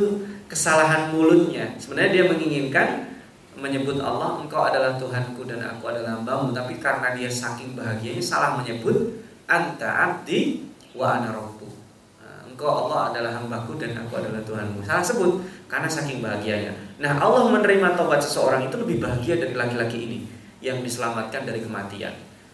kesalahan 0.53 1.09
mulutnya. 1.09 1.73
Sebenarnya 1.81 2.13
dia 2.13 2.25
menginginkan 2.29 3.09
menyebut 3.57 3.97
Allah, 4.05 4.37
engkau 4.45 4.69
adalah 4.69 5.01
Tuhanku 5.01 5.49
dan 5.49 5.65
aku 5.65 5.89
adalah 5.89 6.21
hambamu, 6.21 6.53
tapi 6.53 6.77
karena 6.77 7.17
dia 7.17 7.33
saking 7.33 7.73
bahagianya 7.73 8.21
salah 8.21 8.61
menyebut 8.61 9.17
anta 9.49 9.89
abdi 9.89 10.69
wa 10.93 11.17
ana 11.17 11.33
rabbu. 11.33 11.69
Nah, 12.21 12.45
engkau 12.53 12.69
Allah 12.69 13.17
adalah 13.17 13.33
hambaku 13.41 13.81
dan 13.81 13.97
aku 13.97 14.21
adalah 14.21 14.45
Tuhanmu. 14.45 14.85
Salah 14.85 15.01
sebut 15.01 15.41
karena 15.73 15.89
saking 15.89 16.21
bahagianya. 16.21 16.77
Nah, 17.01 17.17
Allah 17.17 17.49
menerima 17.49 17.97
taubat 17.97 18.21
seseorang 18.21 18.69
itu 18.69 18.77
lebih 18.77 19.01
bahagia 19.01 19.41
dari 19.41 19.57
laki-laki 19.57 20.05
ini 20.05 20.19
yang 20.61 20.85
diselamatkan 20.85 21.49
dari 21.49 21.65
kematian. 21.65 22.13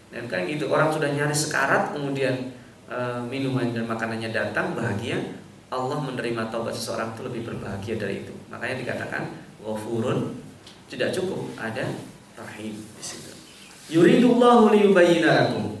Dan 0.09 0.25
kan 0.25 0.47
gitu, 0.47 0.71
orang 0.71 0.89
sudah 0.89 1.11
nyaris 1.13 1.45
sekarat 1.47 1.93
kemudian 1.93 2.49
e, 2.89 2.97
minuman 3.29 3.69
dan 3.69 3.85
makanannya 3.85 4.33
datang 4.33 4.73
bahagia, 4.73 5.21
Allah 5.69 6.01
menerima 6.01 6.49
taubat 6.49 6.73
seseorang 6.73 7.13
itu 7.13 7.21
lebih 7.25 7.41
berbahagia 7.45 7.95
dari 8.01 8.25
itu. 8.25 8.33
Makanya 8.49 8.81
dikatakan 8.81 9.23
ghafurun 9.61 10.33
tidak 10.89 11.13
cukup, 11.13 11.45
ada 11.61 11.85
rahim 12.33 12.73
di 12.73 13.03
situ. 13.05 13.29
Yuridullahu 13.89 14.73
liyubayyina 14.73 15.29
lakum 15.45 15.77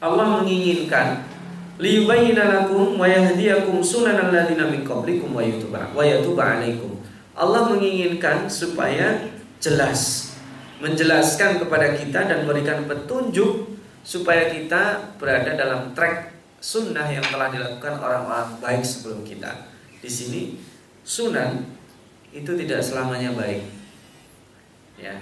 Allah 0.00 0.40
menginginkan 0.40 1.28
liyubayyana 1.76 2.64
lakum 2.64 2.96
wa 2.96 3.04
yahdiyakum 3.04 3.84
sunanal 3.84 4.32
ladzina 4.32 4.68
min 4.68 4.84
qablikum 4.84 5.32
wa 5.32 5.44
yutuba 5.44 5.92
wa 5.92 6.00
yatuba 6.04 6.60
alaikum. 6.60 7.00
Allah 7.36 7.72
menginginkan 7.72 8.48
supaya 8.48 9.28
jelas 9.60 10.32
menjelaskan 10.80 11.60
kepada 11.60 11.92
kita 11.96 12.24
dan 12.24 12.48
memberikan 12.48 12.88
petunjuk 12.88 13.76
supaya 14.00 14.48
kita 14.48 15.12
berada 15.20 15.52
dalam 15.52 15.92
track 15.92 16.39
sunnah 16.60 17.08
yang 17.08 17.24
telah 17.24 17.48
dilakukan 17.48 17.98
orang-orang 17.98 18.60
baik 18.60 18.84
sebelum 18.84 19.24
kita. 19.24 19.68
Di 20.00 20.08
sini 20.08 20.60
sunnah 21.02 21.56
itu 22.30 22.52
tidak 22.54 22.84
selamanya 22.84 23.34
baik. 23.34 23.64
Ya. 25.00 25.16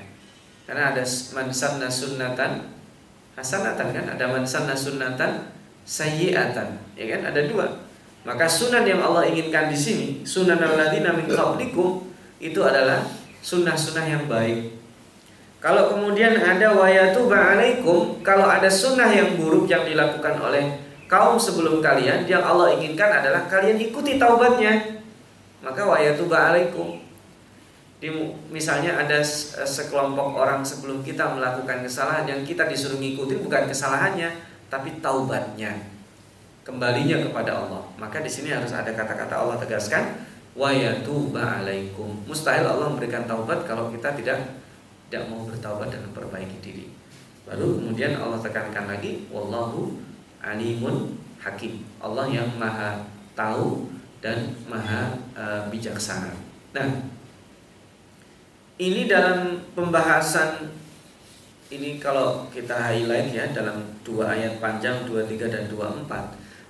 Karena 0.68 0.92
ada 0.92 1.02
man 1.32 1.48
sanna 1.48 1.88
sunnatan 1.88 2.78
hasanatan 3.38 3.94
kan 3.94 4.04
ada 4.18 4.24
man 4.26 4.42
sanna 4.42 4.74
sunnatan 4.74 5.54
sayyi'atan 5.86 6.98
ya 6.98 7.06
kan 7.06 7.30
ada 7.30 7.46
dua 7.46 7.86
maka 8.26 8.50
sunan 8.50 8.82
yang 8.82 8.98
Allah 8.98 9.30
inginkan 9.30 9.70
di 9.70 9.78
sini 9.78 10.06
sunan 10.26 10.58
alladzina 10.58 11.14
min 11.14 11.30
qablikum 11.30 12.10
itu 12.42 12.60
adalah 12.60 13.06
sunnah-sunnah 13.40 14.04
yang 14.10 14.26
baik 14.26 14.74
kalau 15.62 15.86
kemudian 15.94 16.34
ada 16.34 16.74
wayatu 16.74 17.30
alaikum 17.30 18.18
kalau 18.26 18.50
ada 18.50 18.66
sunnah 18.66 19.08
yang 19.08 19.38
buruk 19.38 19.70
yang 19.70 19.86
dilakukan 19.86 20.34
oleh 20.42 20.82
kaum 21.08 21.40
sebelum 21.40 21.80
kalian 21.80 22.28
yang 22.28 22.44
Allah 22.44 22.76
inginkan 22.76 23.08
adalah 23.08 23.48
kalian 23.48 23.80
ikuti 23.80 24.20
taubatnya. 24.20 25.00
Maka 25.64 25.82
wayatu 25.82 26.28
alaikum. 26.30 27.00
Di, 27.98 28.06
misalnya 28.54 28.94
ada 28.94 29.18
sekelompok 29.66 30.38
orang 30.38 30.62
sebelum 30.62 31.02
kita 31.02 31.34
melakukan 31.34 31.82
kesalahan 31.82 32.30
yang 32.30 32.40
kita 32.46 32.70
disuruh 32.70 32.94
ngikuti 32.94 33.42
bukan 33.42 33.66
kesalahannya 33.66 34.30
tapi 34.70 35.02
taubatnya. 35.02 35.74
Kembalinya 36.62 37.24
kepada 37.24 37.58
Allah. 37.58 37.82
Maka 37.96 38.22
di 38.22 38.30
sini 38.30 38.54
harus 38.54 38.70
ada 38.70 38.92
kata-kata 38.92 39.34
Allah 39.34 39.56
tegaskan 39.58 40.14
wa 40.54 40.70
yatuba 40.70 41.64
alaikum. 41.64 42.22
Mustahil 42.28 42.68
Allah 42.68 42.92
memberikan 42.92 43.24
taubat 43.24 43.64
kalau 43.64 43.88
kita 43.90 44.14
tidak 44.14 44.60
tidak 45.08 45.24
mau 45.32 45.48
bertaubat 45.48 45.88
dan 45.88 46.04
memperbaiki 46.12 46.60
diri. 46.60 46.86
Baru 47.48 47.80
kemudian 47.80 48.20
Allah 48.20 48.38
tekankan 48.44 48.84
lagi 48.92 49.24
wallahu 49.32 50.07
alimun 50.48 51.12
hakim 51.36 51.84
Allah 52.00 52.24
yang 52.32 52.48
maha 52.56 53.04
tahu 53.36 53.92
dan 54.24 54.56
maha 54.64 55.12
uh, 55.36 55.68
bijaksana 55.68 56.32
nah 56.72 56.88
ini 58.78 59.10
dalam 59.10 59.60
pembahasan 59.74 60.70
ini 61.68 62.00
kalau 62.00 62.48
kita 62.48 62.72
highlight 62.72 63.28
ya 63.34 63.44
dalam 63.52 63.84
dua 64.00 64.32
ayat 64.32 64.56
panjang 64.56 65.04
23 65.04 65.52
dan 65.52 65.64
24. 65.68 66.08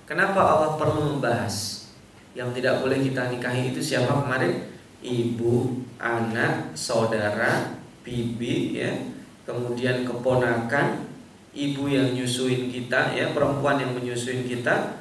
Kenapa 0.03 0.41
Allah 0.43 0.75
perlu 0.75 1.15
membahas 1.15 1.87
yang 2.35 2.51
tidak 2.51 2.83
boleh 2.83 2.99
kita 2.99 3.31
nikahi 3.31 3.71
itu 3.71 3.79
siapa 3.79 4.25
kemarin? 4.25 4.67
Ibu, 4.99 5.79
anak, 5.95 6.75
saudara, 6.75 7.79
bibi 8.03 8.75
ya, 8.75 8.91
kemudian 9.47 10.03
keponakan, 10.03 11.08
ibu 11.53 11.89
yang 11.89 12.13
nyusuin 12.13 12.69
kita 12.69 13.13
ya, 13.17 13.33
perempuan 13.33 13.81
yang 13.81 13.91
menyusuin 13.97 14.45
kita 14.45 14.99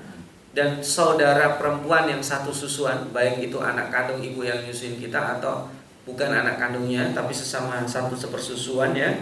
dan 0.58 0.80
saudara 0.82 1.60
perempuan 1.60 2.08
yang 2.10 2.18
satu 2.18 2.50
susuan, 2.50 3.12
baik 3.14 3.38
itu 3.46 3.62
anak 3.62 3.94
kandung 3.94 4.18
ibu 4.18 4.42
yang 4.42 4.58
nyusuin 4.64 4.98
kita 4.98 5.38
atau 5.38 5.70
bukan 6.08 6.32
anak 6.32 6.56
kandungnya 6.56 7.12
tapi 7.12 7.30
sesama 7.30 7.84
satu 7.84 8.16
sepersusuan 8.16 8.96
ya. 8.96 9.12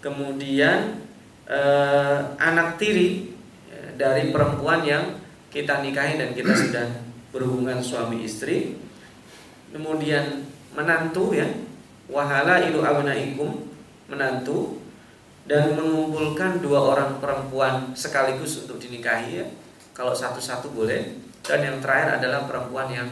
Kemudian 0.00 0.98
eh, 1.46 2.18
anak 2.40 2.80
tiri 2.80 3.30
ya, 3.70 3.94
dari 3.94 4.32
perempuan 4.34 4.82
yang 4.82 5.20
kita 5.52 5.84
nikahi 5.84 6.18
dan 6.18 6.34
kita 6.34 6.50
sudah 6.50 6.86
berhubungan 7.30 7.78
suami 7.78 8.26
istri. 8.26 8.74
Kemudian 9.70 10.42
menantu 10.74 11.38
ya. 11.38 11.46
Wahala 12.04 12.60
ilu 12.66 12.84
abnaikum 12.84 13.64
menantu 14.10 14.83
dan 15.44 15.76
mengumpulkan 15.76 16.64
dua 16.64 16.80
orang 16.80 17.20
perempuan 17.20 17.92
sekaligus 17.92 18.64
untuk 18.64 18.80
dinikahi 18.80 19.44
ya 19.44 19.46
kalau 19.92 20.16
satu-satu 20.16 20.72
boleh 20.72 21.20
dan 21.44 21.60
yang 21.60 21.76
terakhir 21.84 22.18
adalah 22.22 22.48
perempuan 22.48 22.88
yang 22.88 23.08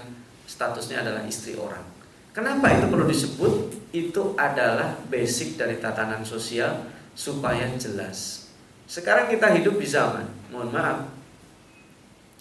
statusnya 0.49 1.05
adalah 1.05 1.23
istri 1.29 1.55
orang 1.57 1.93
Kenapa 2.33 2.73
itu 2.73 2.89
perlu 2.89 3.05
disebut? 3.05 3.53
Itu 3.93 4.33
adalah 4.41 4.97
basic 5.13 5.61
dari 5.61 5.77
tatanan 5.77 6.25
sosial 6.25 6.89
supaya 7.13 7.69
jelas. 7.77 8.49
Sekarang 8.89 9.29
kita 9.29 9.53
hidup 9.53 9.77
di 9.77 9.85
zaman, 9.85 10.25
mohon 10.49 10.73
maaf, 10.73 11.13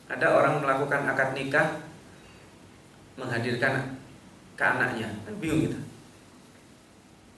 ada 0.08 0.28
orang 0.32 0.64
melakukan 0.64 1.12
akad 1.12 1.36
nikah 1.36 1.84
menghadirkan 3.20 4.00
ke 4.56 4.64
anaknya, 4.64 5.12
kan 5.28 5.34
bingung 5.44 5.68
kita. 5.68 5.80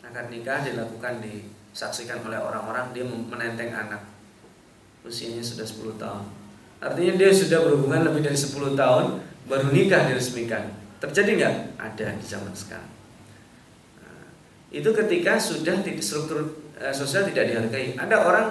Akad 0.05 0.29
nikah 0.29 0.61
dilakukan 0.61 1.25
disaksikan 1.73 2.21
oleh 2.21 2.37
orang-orang 2.37 2.93
dia 2.93 3.03
menenteng 3.03 3.73
anak 3.73 4.05
usianya 5.03 5.43
sudah 5.43 5.65
10 5.65 5.99
tahun. 5.99 6.23
Artinya 6.79 7.13
dia 7.19 7.29
sudah 7.33 7.59
berhubungan 7.65 8.07
lebih 8.07 8.21
dari 8.23 8.37
10 8.37 8.77
tahun 8.77 9.05
baru 9.43 9.75
nikah 9.75 10.07
diresmikan 10.07 10.83
Terjadi 11.03 11.31
nggak? 11.35 11.55
Ada 11.75 12.15
di 12.15 12.23
zaman 12.23 12.55
sekarang. 12.55 12.87
Nah, 13.99 14.23
itu 14.71 14.87
ketika 14.87 15.35
sudah 15.35 15.83
struktur 15.99 16.63
eh, 16.79 16.95
sosial 16.95 17.27
tidak 17.27 17.51
dihargai. 17.51 17.99
Ada 17.99 18.23
orang 18.23 18.47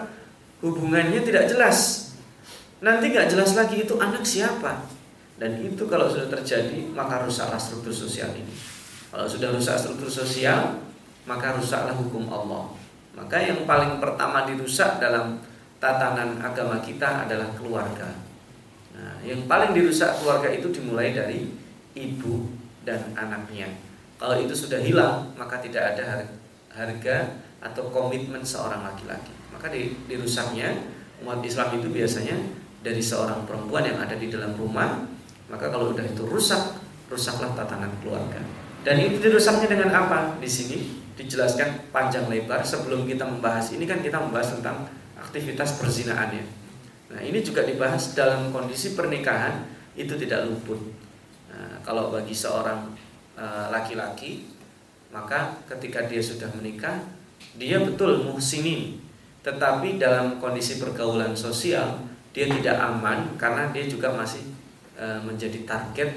hubungannya 0.61 1.25
tidak 1.25 1.49
jelas. 1.49 2.13
Nanti 2.85 3.09
nggak 3.09 3.33
jelas 3.33 3.57
lagi 3.57 3.89
itu 3.89 3.97
anak 3.97 4.21
siapa. 4.29 4.85
Dan 5.41 5.65
itu 5.65 5.89
kalau 5.89 6.13
sudah 6.13 6.29
terjadi 6.29 6.93
maka 6.93 7.25
rusaklah 7.25 7.57
struktur 7.57 7.89
sosial 7.89 8.37
ini. 8.37 8.53
Kalau 9.09 9.25
sudah 9.25 9.49
rusak 9.49 9.81
struktur 9.81 10.13
sosial 10.13 10.77
maka 11.25 11.57
rusaklah 11.57 11.97
hukum 11.97 12.29
Allah. 12.29 12.82
Maka 13.13 13.37
yang 13.45 13.69
paling 13.69 14.01
pertama 14.01 14.49
dirusak 14.49 14.97
dalam 14.97 15.37
tatanan 15.77 16.41
agama 16.41 16.81
kita 16.81 17.29
adalah 17.29 17.53
keluarga. 17.53 18.09
Nah, 18.97 19.21
yang 19.21 19.45
paling 19.45 19.77
dirusak 19.77 20.21
keluarga 20.21 20.49
itu 20.49 20.73
dimulai 20.73 21.13
dari 21.13 21.51
ibu 21.93 22.49
dan 22.89 23.13
anaknya. 23.13 23.69
Kalau 24.17 24.39
itu 24.39 24.55
sudah 24.55 24.81
hilang, 24.81 25.35
maka 25.35 25.59
tidak 25.61 25.93
ada 25.93 26.25
harga 26.73 27.43
atau 27.61 27.91
komitmen 27.93 28.41
seorang 28.41 28.87
laki-laki. 28.87 29.35
Maka 29.53 29.69
dirusaknya 30.09 30.89
umat 31.21 31.43
Islam 31.45 31.83
itu 31.83 31.91
biasanya 31.91 32.37
dari 32.81 33.03
seorang 33.03 33.45
perempuan 33.45 33.85
yang 33.85 33.99
ada 34.01 34.17
di 34.17 34.31
dalam 34.33 34.55
rumah. 34.57 35.05
Maka 35.53 35.69
kalau 35.69 35.93
udah 35.93 36.07
itu 36.07 36.25
rusak, 36.25 36.81
rusaklah 37.11 37.53
tatanan 37.59 37.93
keluarga. 38.01 38.41
Dan 38.83 38.99
itu 39.03 39.21
dirusaknya 39.21 39.69
dengan 39.69 39.91
apa? 39.91 40.39
Di 40.39 40.49
sini 40.49 41.02
dijelaskan 41.19 41.93
panjang 41.95 42.27
lebar. 42.29 42.63
Sebelum 42.65 43.05
kita 43.05 43.27
membahas 43.27 43.73
ini 43.75 43.85
kan 43.85 44.01
kita 44.01 44.19
membahas 44.19 44.59
tentang 44.59 44.89
aktivitas 45.17 45.79
perzinaannya. 45.79 46.45
Nah, 47.13 47.21
ini 47.21 47.45
juga 47.45 47.63
dibahas 47.69 48.17
dalam 48.17 48.49
kondisi 48.49 48.97
pernikahan 48.97 49.69
itu 49.93 50.17
tidak 50.17 50.49
luput. 50.49 50.81
Nah, 51.53 51.77
kalau 51.85 52.09
bagi 52.09 52.33
seorang 52.33 52.93
eh, 53.37 53.67
laki-laki, 53.69 54.49
maka 55.13 55.53
ketika 55.69 56.09
dia 56.09 56.25
sudah 56.25 56.49
menikah, 56.57 56.97
dia 57.61 57.77
betul 57.85 58.25
muhsinin, 58.25 58.97
tetapi 59.45 60.01
dalam 60.01 60.41
kondisi 60.41 60.81
pergaulan 60.81 61.37
sosial 61.37 62.01
dia 62.33 62.49
tidak 62.49 62.81
aman 62.81 63.37
karena 63.37 63.69
dia 63.75 63.85
juga 63.85 64.09
masih 64.09 64.41
e, 64.97 65.05
menjadi 65.21 65.69
target 65.69 66.11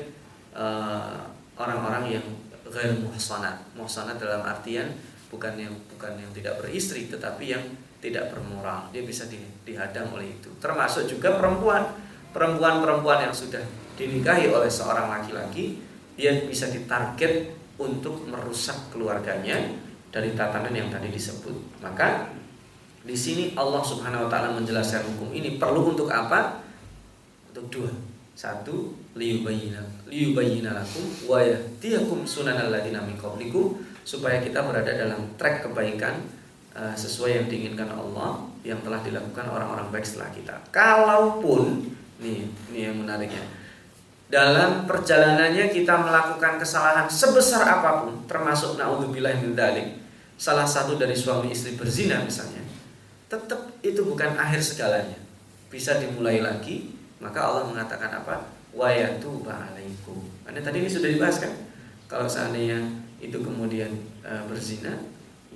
eh, 0.55 1.17
orang-orang 1.59 2.07
e, 2.07 2.11
yang 2.15 2.27
ghair 2.69 2.93
muhsanat. 2.97 3.61
Muhsanat 3.77 4.17
dalam 4.17 4.41
artian 4.41 4.89
bukan 5.29 5.53
yang 5.57 5.73
bukan 5.93 6.17
yang 6.17 6.31
tidak 6.33 6.61
beristri 6.61 7.09
tetapi 7.09 7.53
yang 7.53 7.63
tidak 8.01 8.29
bermoral. 8.33 8.89
Dia 8.93 9.01
bisa 9.01 9.25
di, 9.25 9.41
dihadang 9.65 10.13
oleh 10.13 10.37
itu. 10.37 10.49
Termasuk 10.61 11.09
juga 11.09 11.37
perempuan. 11.37 11.85
Perempuan-perempuan 12.35 13.31
yang 13.31 13.33
sudah 13.33 13.63
dinikahi 13.95 14.51
oleh 14.51 14.67
seorang 14.67 15.07
laki-laki, 15.07 15.79
dia 16.19 16.35
bisa 16.43 16.67
ditarget 16.67 17.47
untuk 17.79 18.27
merusak 18.27 18.75
keluarganya 18.91 19.55
dari 20.11 20.35
tatanan 20.35 20.75
yang 20.75 20.91
tadi 20.91 21.07
disebut. 21.07 21.79
Maka 21.79 22.27
di 23.07 23.15
sini 23.15 23.55
Allah 23.55 23.79
Subhanahu 23.79 24.27
wa 24.27 24.29
taala 24.31 24.51
menjelaskan 24.51 25.15
hukum 25.15 25.31
ini 25.31 25.55
perlu 25.55 25.95
untuk 25.95 26.11
apa? 26.11 26.59
Untuk 27.51 27.71
dua. 27.71 27.91
Satu, 28.35 28.91
liyubayyina 29.15 29.94
liyubayyina 30.05 30.77
lakum 30.77 31.05
wa 31.25 31.41
yahdiyakum 31.41 32.23
sunanal 32.23 32.69
ladzina 32.69 33.01
min 33.01 33.17
qablikum 33.17 33.81
supaya 34.05 34.37
kita 34.39 34.61
berada 34.61 34.93
dalam 34.93 35.33
trek 35.33 35.65
kebaikan 35.65 36.21
uh, 36.77 36.93
sesuai 36.93 37.41
yang 37.41 37.45
diinginkan 37.49 37.89
Allah 37.89 38.45
yang 38.61 38.77
telah 38.85 39.01
dilakukan 39.01 39.45
orang-orang 39.49 39.89
baik 39.89 40.05
setelah 40.05 40.29
kita. 40.33 40.55
Kalaupun 40.69 41.89
nih, 42.21 42.45
ini 42.73 42.79
yang 42.79 42.97
menariknya. 43.01 43.45
Dalam 44.25 44.89
perjalanannya 44.89 45.69
kita 45.69 46.01
melakukan 46.01 46.57
kesalahan 46.57 47.05
sebesar 47.05 47.61
apa 47.61 48.05
pun, 48.05 48.25
termasuk 48.25 48.73
naudzubillah 48.73 49.37
min 49.37 49.53
dzalik, 49.53 50.01
salah 50.33 50.65
satu 50.65 50.97
dari 50.97 51.13
suami 51.13 51.53
istri 51.53 51.77
berzina 51.77 52.25
misalnya, 52.25 52.65
tetap 53.29 53.77
itu 53.85 54.01
bukan 54.01 54.33
akhir 54.33 54.65
segalanya. 54.65 55.17
Bisa 55.69 56.01
dimulai 56.01 56.41
lagi, 56.41 56.89
maka 57.21 57.37
Allah 57.37 57.69
mengatakan 57.69 58.09
apa? 58.09 58.49
Wa 58.75 58.91
yatuba 58.91 59.71
alaikum. 59.71 60.19
Karena 60.43 60.59
tadi 60.59 60.83
ini 60.83 60.89
sudah 60.91 61.07
dibahas 61.07 61.39
kan? 61.39 61.53
Kalau 62.11 62.27
seandainya 62.27 62.83
itu 63.23 63.39
kemudian 63.39 63.89
e, 64.21 64.31
berzina, 64.45 64.91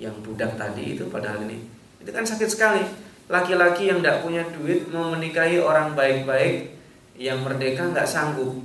yang 0.00 0.16
budak 0.24 0.56
tadi 0.56 0.96
itu 0.96 1.04
padahal 1.12 1.44
ini 1.44 1.60
itu 2.00 2.10
kan 2.10 2.24
sakit 2.24 2.48
sekali. 2.48 2.82
Laki-laki 3.30 3.92
yang 3.92 4.02
tidak 4.02 4.24
punya 4.26 4.42
duit 4.48 4.88
mau 4.90 5.12
menikahi 5.12 5.60
orang 5.60 5.94
baik-baik 5.94 6.74
yang 7.14 7.44
merdeka 7.44 7.86
nggak 7.92 8.08
sanggup. 8.08 8.56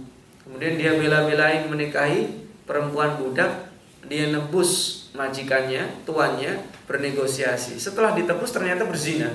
Kemudian 0.42 0.80
dia 0.80 0.96
bela-belain 0.96 1.68
menikahi 1.68 2.48
perempuan 2.66 3.20
budak, 3.20 3.70
dia 4.08 4.32
nebus 4.32 5.06
majikannya, 5.14 6.02
tuannya 6.08 6.66
bernegosiasi. 6.90 7.78
Setelah 7.78 8.18
ditebus 8.18 8.56
ternyata 8.56 8.88
berzina. 8.88 9.30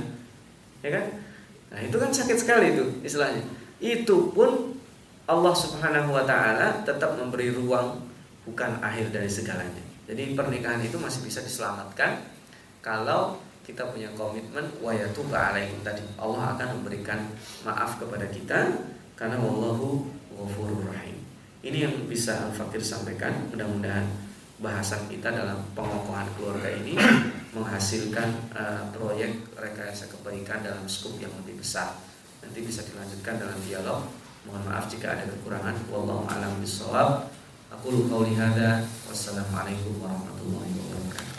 Ya 0.81 0.91
kan? 0.99 1.07
Nah, 1.71 1.81
itu 1.85 1.97
kan 2.01 2.11
sakit 2.11 2.39
sekali 2.41 2.75
itu 2.75 2.85
istilahnya. 3.07 3.45
Itu 3.79 4.35
pun 4.35 4.80
Allah 5.31 5.55
Subhanahu 5.55 6.11
wa 6.11 6.27
taala 6.27 6.83
tetap 6.83 7.15
memberi 7.15 7.55
ruang 7.55 8.03
bukan 8.43 8.83
akhir 8.83 9.15
dari 9.15 9.31
segalanya. 9.31 9.79
Jadi 10.11 10.35
pernikahan 10.35 10.83
itu 10.83 10.99
masih 10.99 11.23
bisa 11.23 11.39
diselamatkan 11.39 12.19
kalau 12.83 13.39
kita 13.63 13.87
punya 13.95 14.11
komitmen 14.19 14.67
wa 14.83 14.91
yatuba 14.91 15.55
alaikum 15.55 15.79
tadi. 15.87 16.03
Allah 16.19 16.59
akan 16.59 16.83
memberikan 16.83 17.31
maaf 17.63 18.03
kepada 18.03 18.27
kita 18.27 18.75
karena 19.15 19.39
wallahu 19.39 20.11
ghafurur 20.35 20.91
rahim. 20.91 21.23
Ini 21.63 21.87
yang 21.87 21.95
bisa 22.11 22.51
Al-Fakir 22.51 22.83
sampaikan. 22.83 23.31
Mudah-mudahan 23.55 24.11
bahasan 24.59 25.07
kita 25.07 25.31
dalam 25.31 25.63
pengokohan 25.79 26.27
keluarga 26.35 26.75
ini 26.75 26.99
menghasilkan 27.55 28.51
uh, 28.51 28.83
proyek 28.91 29.47
rekayasa 29.55 30.11
kebaikan 30.11 30.67
dalam 30.67 30.83
skup 30.91 31.15
yang 31.23 31.31
lebih 31.45 31.63
besar. 31.63 31.95
Nanti 32.43 32.67
bisa 32.67 32.83
dilanjutkan 32.83 33.39
dalam 33.39 33.61
dialog. 33.63 34.11
Mohon 34.49 34.63
maaf 34.69 34.85
jika 34.89 35.17
ada 35.17 35.25
kekurangan. 35.29 35.77
Wallahu 35.93 36.25
a'lam 36.25 36.61
bishawab. 36.61 37.29
Aku 37.71 38.09
qauli 38.09 38.35
hada. 38.37 38.85
Wassalamualaikum 39.09 40.01
warahmatullahi 40.01 40.73
wabarakatuh. 40.75 41.30